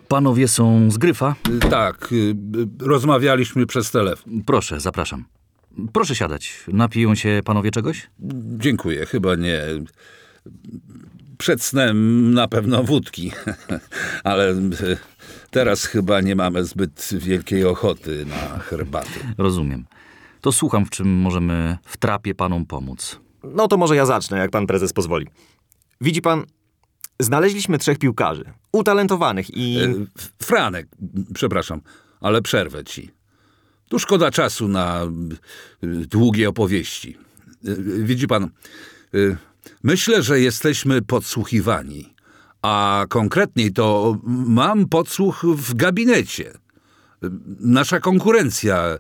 [0.08, 1.36] Panowie są z Gryfa?
[1.70, 2.36] Tak, y, y,
[2.80, 4.43] rozmawialiśmy przez telefon.
[4.46, 5.26] Proszę, zapraszam.
[5.93, 6.63] Proszę siadać.
[6.67, 8.10] Napiją się panowie czegoś?
[8.58, 9.62] Dziękuję, chyba nie.
[11.38, 13.32] Przed snem na pewno wódki,
[14.24, 14.98] ale y,
[15.52, 19.20] teraz chyba nie mamy zbyt wielkiej ochoty na herbatę.
[19.38, 19.86] Rozumiem.
[20.41, 23.20] To słucham, w czym możemy w trapie panom pomóc.
[23.43, 25.28] No to może ja zacznę, jak pan prezes pozwoli.
[26.02, 26.46] Widzi pan,
[27.20, 29.78] znaleźliśmy trzech piłkarzy, utalentowanych i...
[30.18, 30.88] F- Franek,
[31.34, 31.82] przepraszam,
[32.22, 33.12] ale przerwę ci.
[33.90, 35.04] Tu szkoda czasu na
[35.84, 37.18] y, długie opowieści.
[37.68, 38.50] Y, Widzi pan,
[39.84, 42.14] myślę, że jesteśmy podsłuchiwani.
[42.62, 46.54] A konkretniej to mam podsłuch w gabinecie.
[47.60, 48.98] Nasza konkurencja,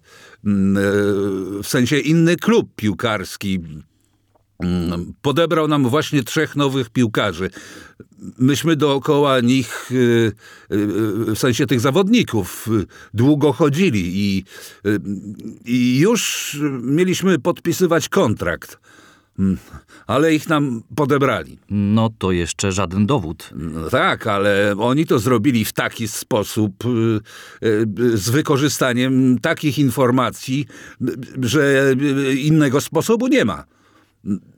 [1.63, 3.59] w sensie inny klub piłkarski,
[5.21, 7.49] podebrał nam właśnie trzech nowych piłkarzy.
[8.39, 10.87] Myśmy dookoła nich, y, y,
[11.35, 14.43] w sensie tych zawodników, y, długo chodzili i,
[14.85, 14.99] y,
[15.65, 18.79] i już mieliśmy podpisywać kontrakt.
[19.39, 19.57] Mm,
[20.07, 21.59] Ale ich nam podebrali.
[21.69, 23.49] No to jeszcze żaden dowód.
[23.55, 27.19] No tak, ale oni to zrobili w taki sposób, y,
[27.67, 30.65] y, z wykorzystaniem takich informacji,
[31.01, 33.63] y, że y, innego sposobu nie ma.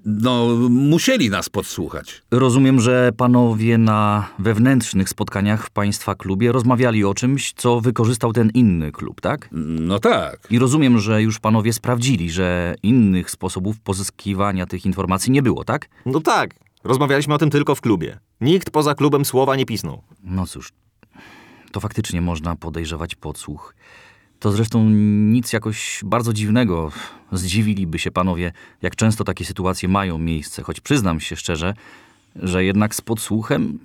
[0.05, 2.21] No, musieli nas podsłuchać.
[2.32, 8.49] Rozumiem, że panowie na wewnętrznych spotkaniach w państwa klubie rozmawiali o czymś, co wykorzystał ten
[8.53, 9.49] inny klub, tak?
[9.51, 10.47] No tak.
[10.49, 15.89] I rozumiem, że już panowie sprawdzili, że innych sposobów pozyskiwania tych informacji nie było, tak?
[16.05, 18.19] No tak, rozmawialiśmy o tym tylko w klubie.
[18.41, 20.01] Nikt poza klubem słowa nie pisnął.
[20.23, 20.71] No cóż,
[21.71, 23.75] to faktycznie można podejrzewać podsłuch.
[24.39, 24.89] To zresztą
[25.30, 26.91] nic jakoś bardzo dziwnego.
[27.32, 31.73] Zdziwiliby się panowie, jak często takie sytuacje mają miejsce, choć przyznam się szczerze,
[32.36, 33.80] że jednak z podsłuchem,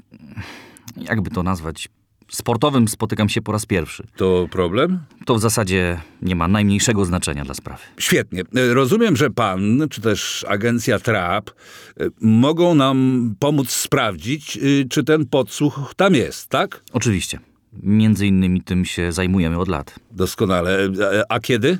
[0.96, 1.88] jakby to nazwać,
[2.30, 4.06] sportowym spotykam się po raz pierwszy.
[4.16, 5.00] To problem?
[5.26, 7.82] To w zasadzie nie ma najmniejszego znaczenia dla sprawy.
[7.98, 8.42] Świetnie.
[8.72, 11.50] Rozumiem, że pan, czy też agencja TRAP,
[12.20, 16.84] mogą nam pomóc sprawdzić, y, czy ten podsłuch tam jest, tak?
[16.92, 17.38] Oczywiście.
[17.82, 19.94] Między innymi tym się zajmujemy od lat.
[20.12, 20.78] Doskonale.
[21.28, 21.78] A- kiedy?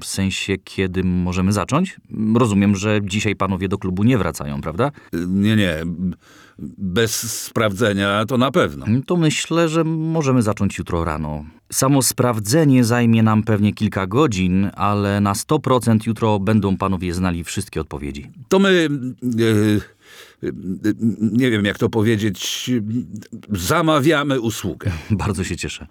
[0.00, 1.96] W sensie, kiedy możemy zacząć?
[2.34, 4.90] Rozumiem, że dzisiaj panowie do klubu nie wracają, prawda?
[5.28, 5.76] Nie, nie.
[6.78, 8.86] Bez sprawdzenia to na pewno.
[9.06, 11.44] To myślę, że możemy zacząć jutro rano.
[11.72, 17.80] Samo sprawdzenie zajmie nam pewnie kilka godzin, ale na 100% jutro będą panowie znali wszystkie
[17.80, 18.30] odpowiedzi.
[18.48, 18.88] To my.
[19.24, 20.01] e,
[21.20, 22.70] nie wiem, jak to powiedzieć.
[23.52, 24.90] Zamawiamy usługę.
[25.10, 25.86] Bardzo się cieszę.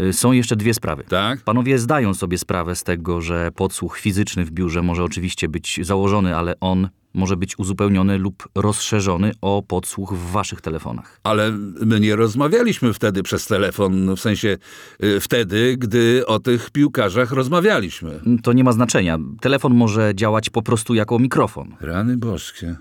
[0.00, 1.04] Y, Są jeszcze dwie sprawy.
[1.08, 1.40] Tak?
[1.40, 6.36] Panowie zdają sobie sprawę z tego, że podsłuch fizyczny w biurze może oczywiście być założony,
[6.36, 11.20] ale on może być uzupełniony lub rozszerzony o podsłuch w waszych telefonach.
[11.22, 11.52] Ale
[11.86, 14.56] my nie rozmawialiśmy wtedy przez telefon, w sensie
[15.00, 18.20] e, wtedy, gdy o tych piłkarzach rozmawialiśmy.
[18.42, 19.18] To nie ma znaczenia.
[19.40, 21.76] Telefon może działać po prostu jako mikrofon.
[21.80, 22.76] Rany boskie.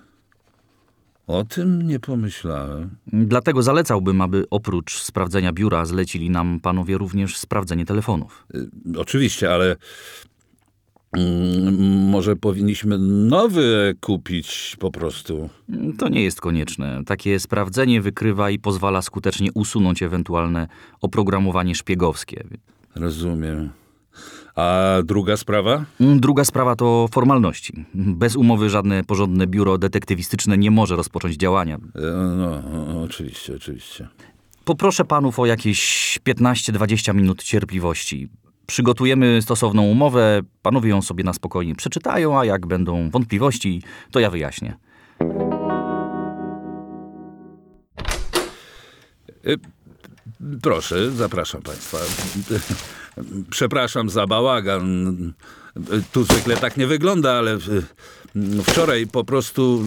[1.27, 2.89] O tym nie pomyślałem.
[3.07, 8.47] Dlatego zalecałbym, aby oprócz sprawdzenia biura zlecili nam panowie również sprawdzenie telefonów.
[8.55, 9.75] Y, Oczywiście, ale
[11.13, 12.97] mm, może powinniśmy
[13.29, 15.49] nowy kupić po prostu.
[15.97, 17.01] To nie jest konieczne.
[17.05, 20.67] Takie sprawdzenie wykrywa i pozwala skutecznie usunąć ewentualne
[21.01, 22.43] oprogramowanie szpiegowskie.
[22.95, 23.69] Rozumiem.
[24.55, 25.85] A druga sprawa?
[25.99, 27.85] Druga sprawa to formalności.
[27.93, 31.75] Bez umowy żadne porządne biuro detektywistyczne nie może rozpocząć działania.
[31.75, 31.79] E,
[32.37, 32.45] No,
[32.99, 34.07] o- oczywiście, oczywiście.
[34.65, 38.29] Poproszę panów o jakieś 15-20 minut cierpliwości.
[38.65, 44.29] Przygotujemy stosowną umowę, panowie ją sobie na spokojnie przeczytają, a jak będą wątpliwości, to ja
[44.29, 44.77] wyjaśnię.
[50.61, 51.97] Proszę, zapraszam państwa.
[53.49, 55.15] Przepraszam za bałagan.
[56.11, 57.57] Tu zwykle tak nie wygląda, ale e,
[58.63, 59.83] wczoraj po prostu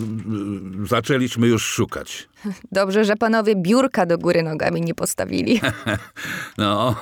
[0.82, 2.28] e, zaczęliśmy już szukać.
[2.72, 5.60] Dobrze, że panowie biurka do góry nogami nie postawili.
[6.58, 6.96] No,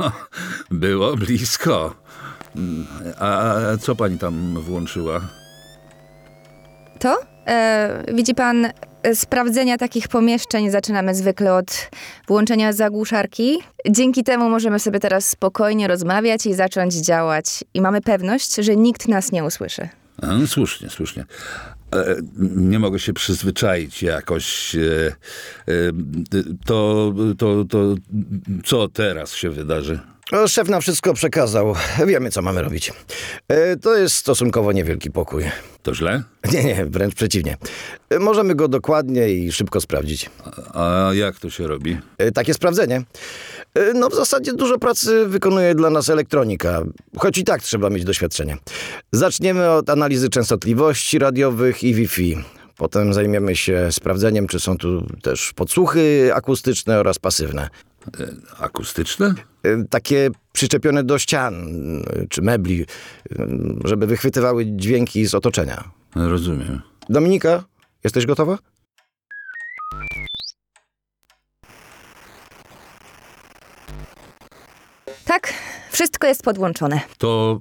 [0.71, 1.95] było blisko.
[3.19, 5.21] A co pani tam włączyła?
[6.99, 7.19] To?
[7.47, 8.67] E, widzi pan,
[9.15, 11.91] sprawdzenia takich pomieszczeń zaczynamy zwykle od
[12.29, 13.59] włączenia zagłuszarki.
[13.91, 17.65] Dzięki temu możemy sobie teraz spokojnie rozmawiać i zacząć działać.
[17.75, 19.89] I mamy pewność, że nikt nas nie usłyszy.
[20.23, 21.25] No, słusznie, słusznie.
[21.95, 22.17] E,
[22.57, 24.75] Nie mogę się przyzwyczaić jakoś.
[24.75, 24.81] e,
[25.69, 25.73] e,
[26.67, 27.95] To, to, to
[28.65, 30.01] co teraz się wydarzy?
[30.33, 31.75] O, Szef nam wszystko przekazał.
[32.07, 32.93] Wiemy, co mamy robić.
[33.49, 35.45] E, To jest stosunkowo niewielki pokój.
[35.83, 36.23] To źle?
[36.53, 37.57] Nie, nie, wręcz przeciwnie.
[38.11, 40.31] E, Możemy go dokładnie i szybko sprawdzić.
[40.75, 41.99] A jak to się robi?
[42.19, 43.03] E, Takie sprawdzenie.
[43.95, 46.83] No w zasadzie dużo pracy wykonuje dla nas elektronika,
[47.17, 48.57] choć i tak trzeba mieć doświadczenie.
[49.13, 52.37] Zaczniemy od analizy częstotliwości radiowych i Wi-Fi.
[52.77, 57.69] Potem zajmiemy się sprawdzeniem, czy są tu też podsłuchy akustyczne oraz pasywne.
[58.59, 59.35] Akustyczne?
[59.63, 61.55] E, Takie przyczepione do ścian
[62.07, 63.47] e, czy mebli, e,
[63.85, 65.91] żeby wychwytywały dźwięki z otoczenia.
[66.15, 66.81] Rozumiem.
[67.09, 67.65] Dominika,
[68.05, 68.59] jesteś gotowa?
[75.25, 75.55] Tak,
[75.91, 77.01] wszystko jest podłączone.
[77.19, 77.61] To.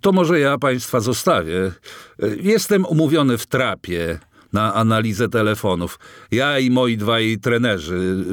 [0.00, 1.72] To może ja państwa zostawię.
[2.40, 4.18] Jestem umówiony w trapie
[4.52, 5.98] na analizę telefonów.
[6.30, 8.24] Ja i moi dwaj trenerzy.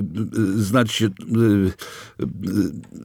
[0.58, 1.12] Znaczy,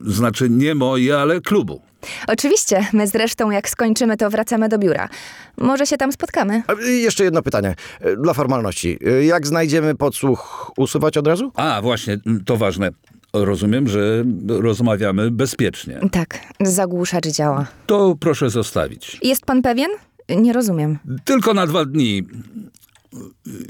[0.05, 1.81] znaczy nie moi, ale klubu.
[2.27, 5.09] Oczywiście, my zresztą jak skończymy, to wracamy do biura.
[5.57, 6.63] Może się tam spotkamy?
[6.67, 7.75] A, Jeszcze jedno pytanie,
[8.23, 8.99] dla formalności.
[9.21, 11.51] Jak znajdziemy podsłuch, usuwać od razu?
[11.55, 12.89] A, właśnie, to ważne.
[13.33, 15.99] Rozumiem, że rozmawiamy bezpiecznie.
[16.11, 17.65] Tak, zagłuszacz działa.
[17.85, 19.17] To proszę zostawić.
[19.23, 19.89] Jest pan pewien?
[20.29, 20.97] Nie rozumiem.
[21.25, 22.23] Tylko na dwa dni.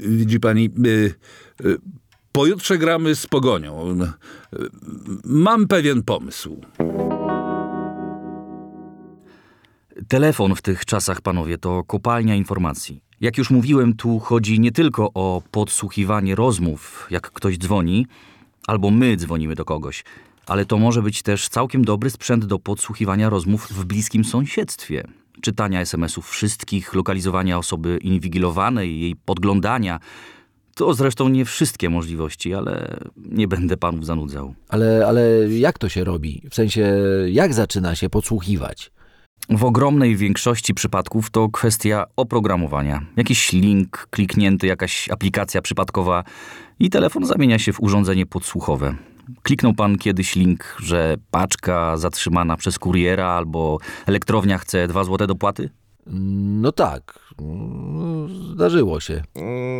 [0.00, 1.14] Widzi pani, y,
[1.64, 1.76] y,
[2.32, 4.00] pojutrze gramy z pogonią.
[4.02, 4.56] Y,
[5.24, 6.60] Mam pewien pomysł.
[10.08, 13.00] Telefon w tych czasach, panowie, to kopalnia informacji.
[13.20, 18.06] Jak już mówiłem, tu chodzi nie tylko o podsłuchiwanie rozmów, jak ktoś dzwoni,
[18.66, 20.04] albo my dzwonimy do kogoś,
[20.46, 25.08] ale to może być też całkiem dobry sprzęt do podsłuchiwania rozmów w bliskim sąsiedztwie.
[25.40, 30.00] Czytania SMS-ów wszystkich, lokalizowania osoby inwigilowanej, jej podglądania.
[30.74, 34.54] To zresztą nie wszystkie możliwości, ale nie będę panów zanudzał.
[34.68, 36.42] Ale, ale jak to się robi?
[36.50, 38.90] W sensie, jak zaczyna się podsłuchiwać?
[39.50, 43.06] W ogromnej większości przypadków to kwestia oprogramowania.
[43.16, 46.24] Jakiś link kliknięty, jakaś aplikacja przypadkowa
[46.78, 48.94] i telefon zamienia się w urządzenie podsłuchowe.
[49.42, 55.70] Kliknął pan kiedyś link, że paczka zatrzymana przez kuriera albo elektrownia chce 2 złote dopłaty?
[56.06, 57.18] No tak,
[58.52, 59.22] zdarzyło się.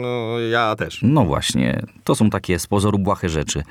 [0.02, 1.00] No, ja też.
[1.02, 3.62] No właśnie, to są takie z pozoru błahe rzeczy.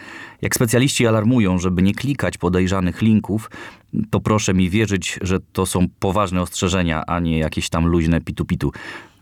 [0.41, 3.51] Jak specjaliści alarmują, żeby nie klikać podejrzanych linków,
[4.09, 8.69] to proszę mi wierzyć, że to są poważne ostrzeżenia, a nie jakieś tam luźne pitu-pitu.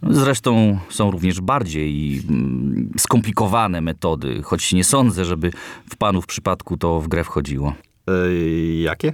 [0.10, 5.52] Zresztą są również bardziej mm, skomplikowane metody, choć nie sądzę, żeby
[5.90, 7.74] w panów przypadku to w grę wchodziło.
[8.08, 8.34] E,
[8.82, 9.14] jakie?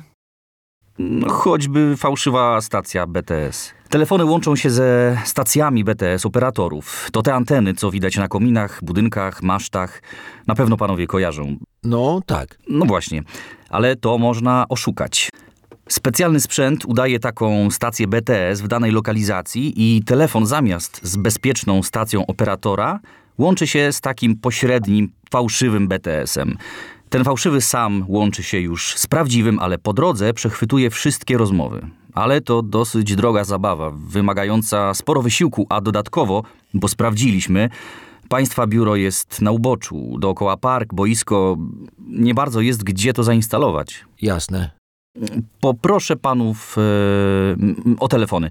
[0.99, 3.73] No, choćby fałszywa stacja BTS.
[3.89, 7.09] Telefony łączą się ze stacjami BTS operatorów.
[7.11, 10.01] To te anteny, co widać na kominach, budynkach, masztach.
[10.47, 11.55] Na pewno panowie kojarzą.
[11.83, 12.59] No tak.
[12.69, 13.23] No właśnie,
[13.69, 15.29] ale to można oszukać.
[15.87, 22.25] Specjalny sprzęt udaje taką stację BTS w danej lokalizacji i telefon zamiast z bezpieczną stacją
[22.25, 22.99] operatora
[23.37, 26.57] łączy się z takim pośrednim, fałszywym BTS-em.
[27.09, 31.81] Ten fałszywy sam łączy się już z prawdziwym, ale po drodze przechwytuje wszystkie rozmowy.
[32.13, 37.69] Ale to dosyć droga zabawa, wymagająca sporo wysiłku, a dodatkowo, bo sprawdziliśmy,
[38.29, 41.57] państwa biuro jest na uboczu, dookoła park, boisko,
[42.07, 44.05] nie bardzo jest gdzie to zainstalować.
[44.21, 44.76] Jasne.
[45.59, 46.81] Poproszę panów e,
[47.99, 48.49] o telefony.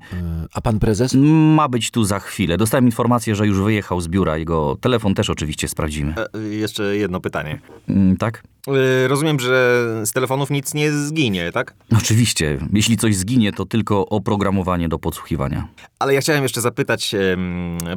[0.53, 1.15] A pan prezes?
[1.57, 2.57] Ma być tu za chwilę.
[2.57, 4.37] Dostałem informację, że już wyjechał z biura.
[4.39, 6.15] Jego telefon też oczywiście sprawdzimy.
[6.35, 7.61] E, jeszcze jedno pytanie.
[7.89, 8.43] Mm, tak?
[8.69, 11.75] E, rozumiem, że z telefonów nic nie zginie, tak?
[11.99, 12.59] Oczywiście.
[12.73, 15.69] Jeśli coś zginie, to tylko oprogramowanie do podsłuchiwania.
[15.99, 17.15] Ale ja chciałem jeszcze zapytać,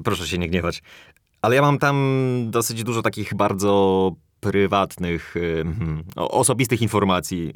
[0.03, 0.84] proszę się nie gniewać,
[1.41, 1.95] ale ja mam tam
[2.47, 7.54] dosyć dużo takich bardzo prywatnych, em, o- osobistych informacji.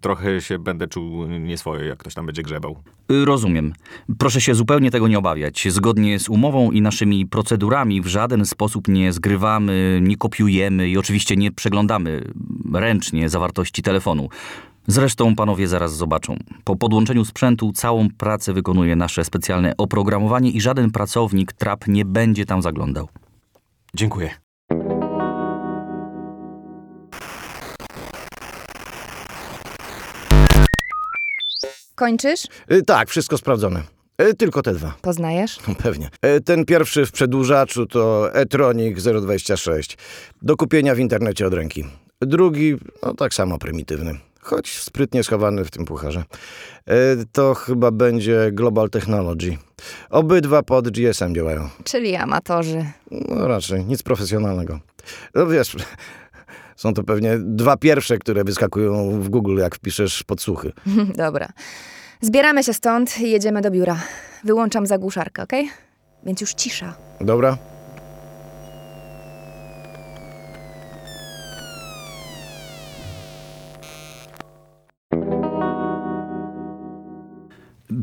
[0.00, 2.82] Trochę się będę czuł nieswojo, jak ktoś tam będzie grzebał.
[3.12, 3.72] Y, Rozumiem.
[4.18, 5.66] Proszę się zupełnie tego nie obawiać.
[5.70, 11.36] Zgodnie z umową i naszymi procedurami w żaden sposób nie zgrywamy, nie kopiujemy i oczywiście
[11.36, 12.24] nie przeglądamy
[12.74, 14.28] ręcznie zawartości telefonu.
[14.86, 16.36] Zresztą panowie zaraz zobaczą.
[16.64, 22.46] Po podłączeniu sprzętu całą pracę wykonuje nasze specjalne oprogramowanie i żaden pracownik trap nie będzie
[22.46, 23.08] tam zaglądał.
[23.94, 24.30] Dziękuję.
[32.04, 32.44] Kończysz?
[32.72, 33.82] Y, Tak, wszystko sprawdzone.
[34.22, 34.94] Y, Tylko te dwa.
[35.02, 35.58] Poznajesz?
[35.82, 36.08] Pewnie.
[36.22, 39.98] E, Ten pierwszy w przedłużaczu to e-tronic 026.
[40.42, 41.84] Do kupienia w internecie od ręki.
[42.20, 44.18] Drugi, no tak samo prymitywny.
[44.40, 46.24] Choć sprytnie schowany w tym pucharze.
[46.86, 46.94] E,
[47.32, 49.56] To chyba będzie Global Technology.
[50.10, 51.68] Obydwa pod GSM działają.
[51.84, 52.84] Czyli amatorzy.
[53.10, 54.80] No raczej, nic profesjonalnego.
[55.34, 55.76] No wiesz,
[56.80, 60.72] są to pewnie dwa pierwsze, które wyskakują w Google, jak wpiszesz podsłuchy.
[61.24, 61.48] Dobra.
[62.20, 63.96] Zbieramy się stąd i jedziemy do biura.
[64.44, 65.70] Wyłączam zagłuszarkę, okej?
[66.26, 66.94] Więc już cisza.
[67.20, 67.58] Dobra?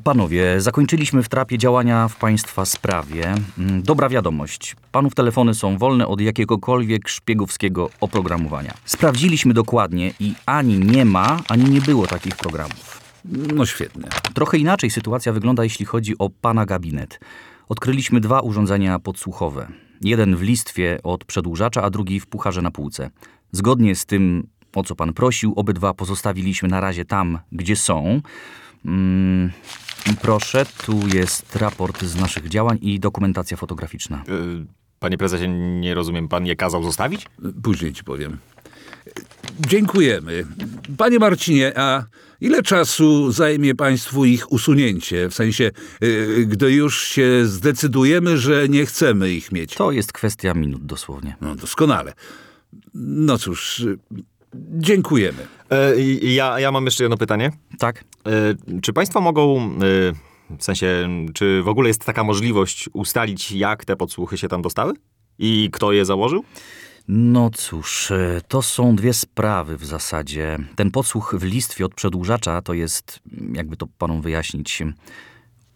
[0.03, 3.35] Panowie, zakończyliśmy w trapie działania w państwa sprawie.
[3.57, 4.75] Mm, Dobra wiadomość.
[4.91, 8.73] Panów telefony są wolne od jakiegokolwiek szpiegowskiego oprogramowania.
[8.85, 13.01] Sprawdziliśmy dokładnie i ani nie ma, ani nie było takich programów.
[13.55, 14.03] No świetnie.
[14.33, 17.19] Trochę inaczej sytuacja wygląda, jeśli chodzi o pana gabinet.
[17.69, 19.67] Odkryliśmy dwa urządzenia podsłuchowe.
[20.01, 23.09] Jeden w listwie od przedłużacza, a drugi w pucharze na półce.
[23.51, 28.21] Zgodnie z tym, o co pan prosił, obydwa pozostawiliśmy na razie tam, gdzie są.
[28.85, 29.51] Mm,
[30.21, 34.23] proszę, tu jest raport z naszych działań i dokumentacja fotograficzna.
[34.29, 34.65] Y,
[34.99, 37.25] Panie prezesie, nie rozumiem, pan je kazał zostawić?
[37.63, 38.37] Później ci powiem.
[39.59, 40.45] Dziękujemy.
[40.97, 42.03] Panie Marcinie, a
[42.41, 45.29] ile czasu zajmie państwu ich usunięcie?
[45.29, 45.71] W sensie,
[46.03, 49.75] y, gdy już się zdecydujemy, że nie chcemy ich mieć.
[49.75, 51.35] To jest kwestia minut dosłownie.
[51.41, 52.13] No doskonale.
[52.93, 53.97] No cóż, y,
[54.55, 55.47] dziękujemy.
[55.71, 57.51] E, ja, ja mam jeszcze jedno pytanie.
[57.79, 58.03] Tak?
[58.25, 63.85] E, czy państwo mogą, e, w sensie, czy w ogóle jest taka możliwość ustalić, jak
[63.85, 64.93] te podsłuchy się tam dostały?
[65.39, 66.43] I kto je założył?
[67.07, 68.11] No cóż,
[68.47, 70.57] to są dwie sprawy w zasadzie.
[70.75, 73.19] Ten podsłuch w listwie od przedłużacza to jest,
[73.53, 74.83] jakby to panom wyjaśnić,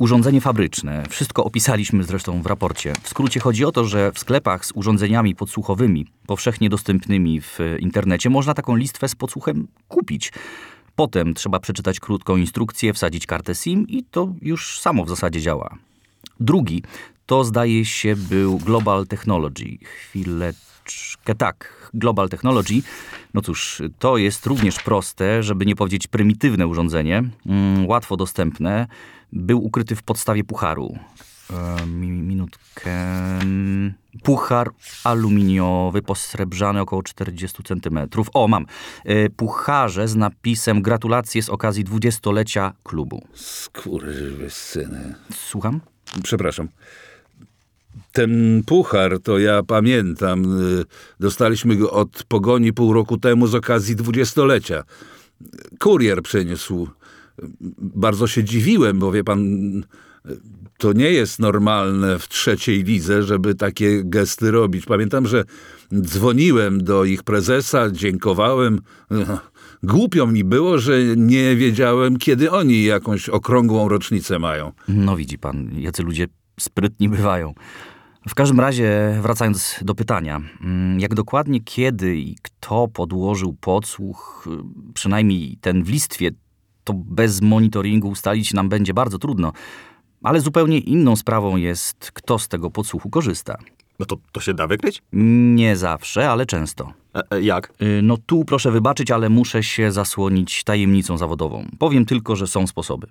[0.01, 1.03] urządzenie fabryczne.
[1.09, 2.93] Wszystko opisaliśmy zresztą w raporcie.
[3.03, 8.29] W skrócie chodzi o to, że w sklepach z urządzeniami podsłuchowymi, powszechnie dostępnymi w internecie,
[8.29, 10.33] można taką listwę z podsłuchem kupić.
[10.95, 15.77] Potem trzeba przeczytać krótką instrukcję, wsadzić kartę SIM i to już samo w zasadzie działa.
[16.39, 16.83] Drugi
[17.25, 19.77] to zdaje się był Global Technology.
[19.83, 20.61] Chwileczkę,
[21.37, 22.81] tak, Global Technology.
[23.33, 28.87] No cóż, to jest również proste, żeby nie powiedzieć prymitywne urządzenie, mm, łatwo dostępne.
[29.33, 30.97] Był ukryty w podstawie pucharu.
[31.53, 32.91] E, mi, minutkę.
[34.23, 34.71] Puchar
[35.03, 37.99] aluminiowy, posrebrzany około 40 cm.
[38.33, 38.65] O, mam.
[39.05, 43.27] E, pucharze z napisem gratulacje z okazji dwudziestolecia klubu.
[43.33, 45.15] Skurwysyny.
[45.33, 45.81] Słucham?
[46.23, 46.67] Przepraszam.
[48.11, 50.61] Ten puchar to ja pamiętam.
[50.61, 50.85] y,
[51.19, 54.83] Dostaliśmy go od pogoni pół roku temu z okazji dwudziestolecia.
[55.79, 56.87] Kurier przyniósł.
[57.77, 59.41] Bardzo się dziwiłem, bo wie pan,
[60.77, 64.85] to nie jest normalne w trzeciej lidze, żeby takie gesty robić.
[64.85, 65.43] Pamiętam, że
[66.01, 68.79] dzwoniłem do ich prezesa, dziękowałem.
[69.83, 74.71] Głupio mi było, że nie wiedziałem, kiedy oni jakąś okrągłą rocznicę mają.
[74.87, 76.27] No widzi pan, jacy ludzie
[76.61, 77.53] sprytni bywają.
[78.29, 84.93] W każdym razie, wracając do pytania, mm, jak dokładnie kiedy i kto podłożył podsłuch, y,
[84.93, 86.31] przynajmniej ten w listwie,
[86.83, 89.51] to bez monitoringu ustalić nam będzie bardzo trudno.
[90.23, 93.57] Ale zupełnie inną sprawą jest, kto z tego podsłuchu korzysta.
[93.99, 95.01] No to, to się da wykryć?
[95.13, 96.93] Nie zawsze, ale często.
[97.31, 97.73] E, jak?
[97.81, 101.65] Y, No tu proszę wybaczyć, ale muszę się zasłonić tajemnicą zawodową.
[101.79, 103.07] Powiem tylko, że są sposoby.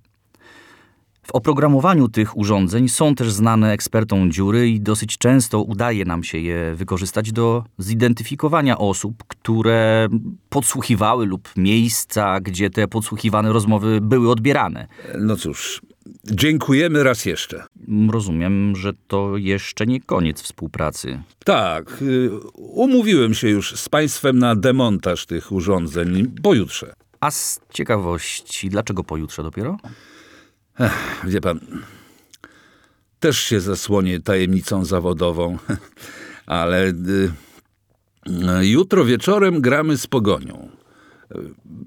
[1.22, 6.38] W oprogramowaniu tych urządzeń są też znane ekspertom dziury i dosyć często udaje nam się
[6.38, 10.08] je wykorzystać do zidentyfikowania osób, które
[10.48, 14.86] podsłuchiwały lub miejsca, gdzie te podsłuchiwane rozmowy były odbierane.
[15.18, 15.80] No cóż,
[16.24, 17.64] dziękujemy raz jeszcze.
[18.10, 21.22] Rozumiem, że to jeszcze nie koniec współpracy.
[21.44, 26.92] Tak, y, umówiłem się już z państwem na demontaż tych urządzeń pojutrze.
[27.20, 29.76] A z ciekawości, dlaczego pojutrze dopiero?
[30.78, 31.60] Ech, wie pan,
[33.20, 35.58] też się zasłonię tajemnicą zawodową,
[36.46, 36.92] ale y,
[38.60, 40.68] y, jutro wieczorem gramy z Pogonią.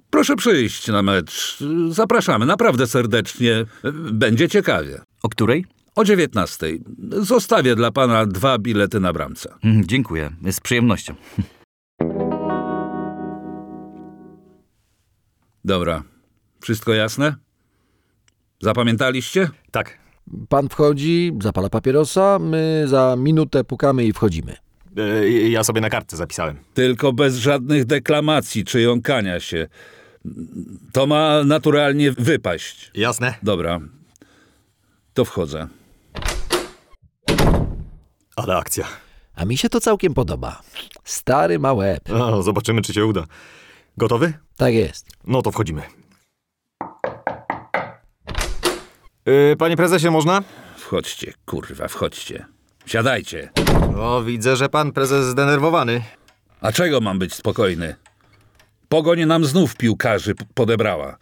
[0.10, 1.64] Proszę przyjść na mecz.
[1.90, 3.66] Zapraszamy, naprawdę serdecznie.
[4.12, 5.02] Będzie ciekawie.
[5.24, 5.66] O której?
[5.96, 6.68] O 19.
[7.12, 9.54] Zostawię dla pana dwa bilety na bramce.
[9.64, 11.16] Mm, Dziękuję, z przyjemnością.
[15.66, 16.04] Dobra.
[16.62, 17.36] Wszystko jasne?
[18.64, 19.49] Zapamiętaliście?
[19.72, 19.97] Tak.
[20.49, 24.55] Pan wchodzi, zapala papierosa, my za minutę pukamy i wchodzimy.
[24.97, 26.57] E, ja sobie na kartce zapisałem.
[26.74, 29.68] Tylko bez żadnych deklamacji czy jąkania się.
[30.93, 32.91] To ma naturalnie wypaść.
[32.95, 33.34] Jasne.
[33.43, 33.80] Dobra.
[35.14, 35.68] To wchodzę.
[38.36, 38.88] Ale akcja.
[39.36, 40.61] A mi się to całkiem podoba.
[41.03, 42.09] Stary ma łeb.
[42.11, 43.26] O, zobaczymy, czy się uda.
[43.97, 44.34] Gotowy?
[44.57, 45.07] Tak jest.
[45.28, 45.82] No to wchodzimy.
[49.26, 50.43] Yy, panie prezesie, można?
[50.78, 52.45] Wchodźcie, kurwa, wchodźcie.
[52.86, 53.49] Siadajcie.
[53.95, 56.01] No, widzę, że pan prezes zdenerwowany.
[56.61, 57.95] A czego mam być spokojny?
[58.89, 61.17] Pogoń nam znów piłkarzy podebrała.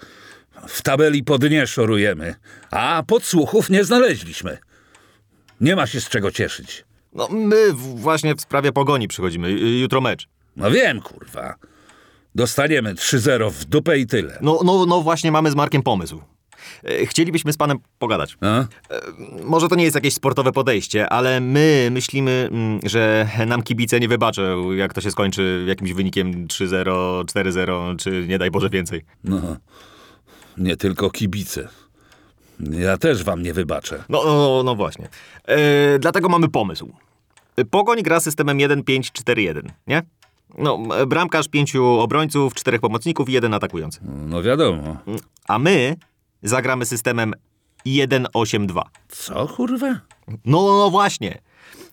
[0.68, 2.36] W tabeli pod nie szorujemy,
[2.72, 4.58] a podsłuchów nie znaleźliśmy.
[5.62, 6.86] Nie ma się z czego cieszyć.
[7.14, 9.48] No, my właśnie w sprawie pogoni przychodzimy.
[9.48, 10.28] Y, Jutro mecz.
[10.56, 11.56] No wiem, kurwa.
[12.36, 14.38] Dostaniemy 3-0 w dupę i tyle.
[14.42, 16.22] No, no, no właśnie mamy z Markiem pomysł.
[16.84, 18.38] E, Chcielibyśmy z panem pogadać.
[18.42, 18.46] A?
[18.60, 18.66] E,
[19.44, 24.08] Może to nie jest jakieś sportowe podejście, ale my myślimy, mm, że nam kibice nie
[24.08, 29.02] wybaczą, jak to się skończy jakimś wynikiem 3-0, 4-0, czy nie daj Boże więcej.
[29.24, 29.42] No,
[30.58, 31.68] nie tylko kibice.
[32.60, 34.04] Ja też wam nie wybaczę.
[34.10, 35.10] No, no, no właśnie.
[35.46, 36.92] E, dlatego mamy pomysł.
[37.72, 40.02] Pogoń gra systemem 1-5-4-1, nie?
[40.58, 44.00] No, bramkarz, pięciu obrońców, czterech pomocników i jeden atakujący.
[44.04, 44.98] No wiadomo.
[45.48, 45.96] A my
[46.44, 47.34] zagramy systemem
[47.86, 48.82] 1-8-2.
[49.08, 49.88] Co, kurwa?
[50.28, 51.42] No, no właśnie.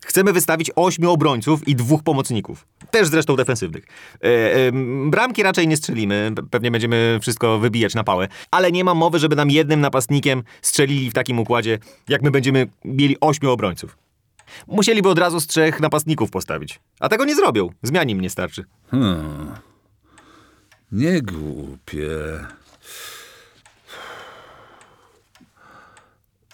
[0.06, 2.66] Chcemy wystawić ośmiu obrońców i dwóch pomocników.
[2.90, 3.84] Też zresztą defensywnych.
[4.24, 4.72] E, e,
[5.10, 9.18] bramki raczej nie strzelimy, pe- pewnie będziemy wszystko wybijać na pałę, ale nie ma mowy,
[9.18, 11.78] żeby nam jednym napastnikiem strzelili w takim układzie,
[12.08, 13.98] jak my będziemy mieli ośmiu obrońców.
[14.66, 16.80] Musieliby od razu z trzech napastników postawić.
[17.00, 17.70] A tego nie zrobią.
[17.82, 18.64] Zmian im nie starczy.
[18.90, 19.50] Hmm.
[20.92, 22.08] Nie głupie.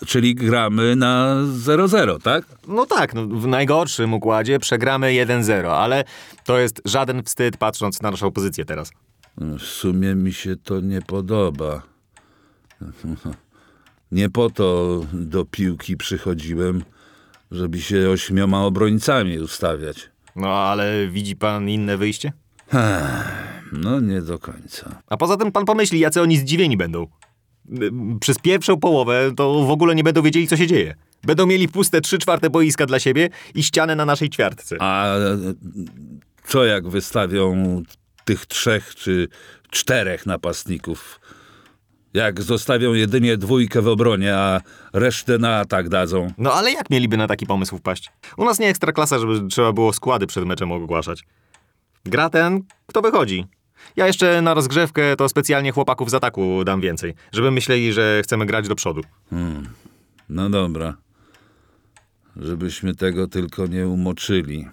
[0.06, 2.44] Czyli gramy na 0-0, tak?
[2.68, 6.04] No tak, no, w najgorszym układzie przegramy 1-0, ale
[6.44, 8.90] to jest żaden wstyd patrząc na naszą pozycję teraz.
[9.36, 11.82] W sumie mi się to nie podoba.
[14.12, 16.84] Nie po to do piłki przychodziłem,
[17.50, 20.10] żeby się ośmioma obrońcami ustawiać.
[20.36, 22.32] No ale widzi pan inne wyjście?
[23.72, 25.02] No nie do końca.
[25.06, 27.06] A poza tym pan pomyśli, jacy oni zdziwieni będą.
[27.72, 27.90] Y,
[28.20, 30.94] Przez pierwszą połowę to w ogóle nie będą wiedzieli, co się dzieje.
[31.22, 34.76] Będą mieli puste trzy czwarte boiska dla siebie i ścianę na naszej ćwiartce.
[34.80, 35.14] A
[36.46, 37.82] co jak wystawią
[38.24, 39.28] tych trzech czy
[39.70, 41.20] czterech napastników?
[42.14, 44.60] Jak zostawią jedynie dwójkę w obronie, a
[44.92, 46.28] resztę na atak dadzą.
[46.38, 48.12] No ale jak mieliby na taki pomysł wpaść?
[48.36, 51.24] U nas nie ekstra klasa, żeby trzeba było składy przed meczem ogłaszać.
[52.04, 53.46] Gra ten, kto wychodzi.
[53.96, 58.46] Ja jeszcze na rozgrzewkę to specjalnie chłopaków z ataku dam więcej, żeby myśleli, że chcemy
[58.46, 59.00] grać do przodu.
[59.30, 59.68] Hmm.
[60.28, 60.94] No dobra.
[62.36, 64.66] Żebyśmy tego tylko nie umoczyli.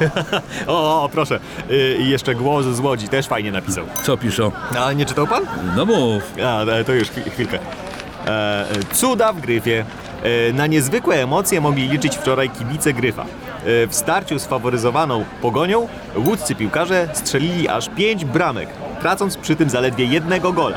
[0.66, 1.40] o, o, proszę.
[1.70, 3.84] Y, I jeszcze głos z Łodzi też fajnie napisał.
[4.02, 4.52] Co piszą?
[4.78, 5.44] A nie czytał pan?
[5.76, 6.22] No mów.
[6.46, 7.58] A, e, to już chwi- chwilkę.
[8.26, 9.84] E, cuda w Gryfie.
[10.22, 13.26] E, na niezwykłe emocje mogli liczyć wczoraj kibice Gryfa.
[13.64, 18.68] E, w starciu z faworyzowaną Pogonią łódzcy piłkarze strzelili aż pięć bramek,
[19.00, 20.76] tracąc przy tym zaledwie jednego gola.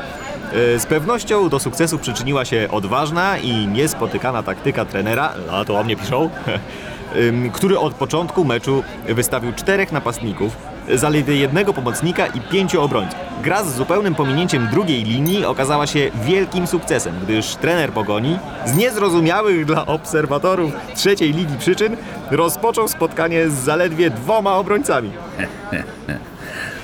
[0.52, 5.84] E, z pewnością do sukcesu przyczyniła się odważna i niespotykana taktyka trenera, a to o
[5.84, 6.30] mnie piszą,
[7.52, 10.56] który od początku meczu wystawił czterech napastników,
[10.94, 13.27] zaledwie jednego pomocnika i pięciu obrońców.
[13.42, 19.66] Gra z zupełnym pominięciem drugiej linii okazała się wielkim sukcesem, gdyż trener Pogoni z niezrozumiałych
[19.66, 21.96] dla obserwatorów trzeciej ligi przyczyn
[22.30, 25.10] rozpoczął spotkanie z zaledwie dwoma obrońcami.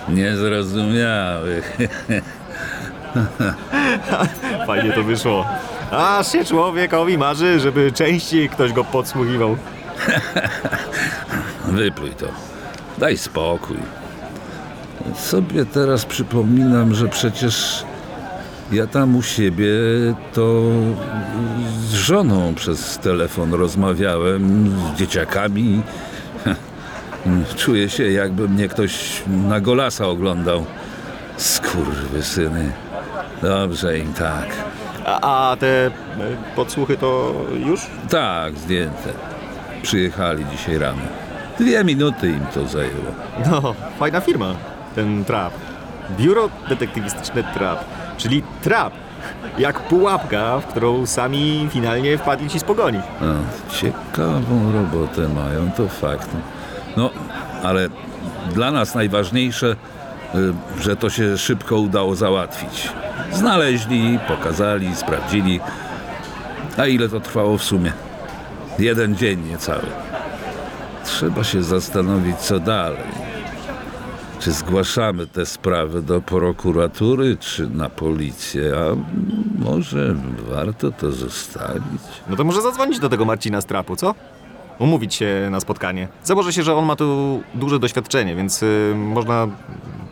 [0.08, 1.78] Niezrozumiałych.
[4.66, 5.46] Fajnie to wyszło.
[5.90, 9.56] Aż się człowiekowi marzy, żeby częściej ktoś go podsłuchiwał.
[11.64, 12.26] Wypluj to.
[12.98, 13.76] Daj spokój.
[15.14, 17.84] Sobie teraz przypominam, że przecież
[18.72, 19.68] ja tam u siebie
[20.32, 20.62] to
[21.88, 25.82] z żoną przez telefon rozmawiałem, z dzieciakami.
[27.56, 30.64] Czuję się, jakby mnie ktoś na golasa oglądał.
[31.36, 32.72] Skurwysyny.
[33.42, 34.46] Dobrze im tak.
[35.06, 35.90] A, a te e,
[36.56, 37.34] podsłuchy to
[37.66, 37.80] już?
[38.08, 39.12] Tak, zdjęte.
[39.82, 41.02] Przyjechali dzisiaj rano.
[41.58, 43.12] Dwie minuty im to zajęło.
[43.50, 44.54] No, fajna firma,
[44.94, 45.52] ten trap.
[46.18, 47.84] Biuro detektywistyczne trap,
[48.16, 48.92] czyli trap.
[49.58, 53.00] Jak pułapka, w którą sami finalnie wpadli ci z pogoni.
[53.20, 53.34] No,
[53.70, 56.28] ciekawą robotę mają, to fakt.
[56.96, 57.10] No,
[57.62, 57.88] ale
[58.54, 59.76] dla nas najważniejsze,
[60.34, 62.88] y, że to się szybko udało załatwić.
[63.32, 65.60] Znaleźli, pokazali, sprawdzili.
[66.76, 67.92] A ile to trwało w sumie?
[68.78, 69.86] Jeden dzień niecały.
[71.04, 73.23] Trzeba się zastanowić, co dalej.
[74.44, 78.72] Czy zgłaszamy tę sprawę do prokuratury, czy na policję?
[78.76, 78.96] A
[79.64, 80.14] może
[80.48, 82.02] warto to zostawić?
[82.28, 84.14] No to może zadzwonić do tego Marcina z trapu, co?
[84.78, 86.08] Umówić się na spotkanie.
[86.24, 89.48] Założę się, że on ma tu duże doświadczenie, więc y, można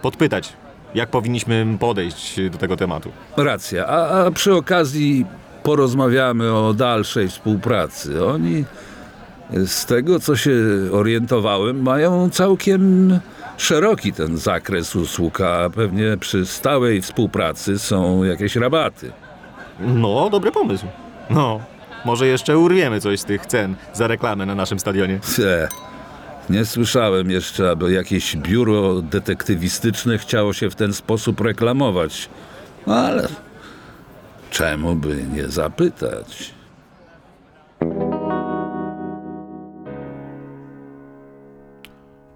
[0.02, 0.52] podpytać,
[0.94, 3.10] jak powinniśmy podejść do tego tematu.
[3.36, 5.26] Racja, a, a przy okazji
[5.62, 8.26] porozmawiamy o dalszej współpracy.
[8.26, 8.64] Oni,
[9.50, 10.52] z tego co się
[10.92, 13.10] orientowałem, mają całkiem
[13.56, 19.12] szeroki ten zakres usług, a pewnie przy stałej współpracy są jakieś rabaty.
[19.80, 20.86] No, dobry pomysł.
[21.30, 21.60] No,
[22.04, 25.20] może jeszcze urwiemy coś z tych cen za reklamę na naszym stadionie.
[25.22, 25.68] Ce,
[26.50, 32.28] nie słyszałem jeszcze, aby jakieś biuro detektywistyczne chciało się w ten sposób reklamować.
[32.86, 33.28] No ale
[34.50, 36.54] czemu by nie zapytać?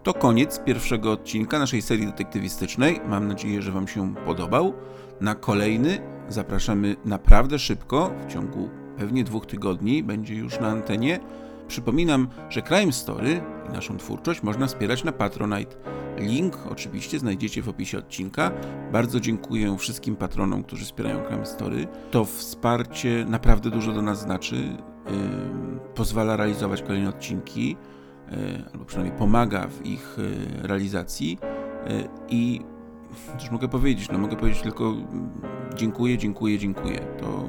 [0.07, 3.01] To koniec pierwszego odcinka naszej serii detektywistycznej.
[3.09, 4.75] Mam nadzieję, że Wam się podobał.
[5.21, 5.99] Na kolejny
[6.29, 11.21] zapraszamy naprawdę szybko, w ciągu pewnie dwóch tygodni, będzie już na antenie.
[11.69, 15.77] Przypominam, że Crime Story i naszą twórczość można wspierać na Patronite.
[16.19, 18.51] Link oczywiście znajdziecie w opisie odcinka.
[18.93, 21.87] Bardzo dziękuję wszystkim patronom, którzy wspierają Crime Story.
[22.11, 24.57] To wsparcie naprawdę dużo do nas znaczy.
[24.57, 27.77] Yy, pozwala realizować kolejne odcinki,
[28.72, 31.39] albo przynajmniej pomaga w ich yy, realizacji.
[31.87, 32.61] Yy, I
[33.39, 34.09] cóż mogę powiedzieć?
[34.12, 35.31] No mogę powiedzieć tylko mm,
[35.74, 37.01] dziękuję, dziękuję, dziękuję.
[37.20, 37.49] To,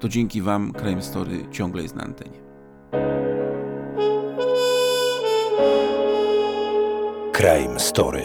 [0.00, 2.40] to dzięki Wam Crime Story ciągle jest na antenie.
[7.32, 8.24] Crime Story.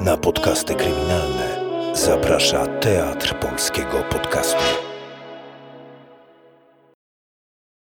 [0.00, 1.60] Na podcasty kryminalne
[1.94, 4.89] zaprasza Teatr Polskiego Podcastu.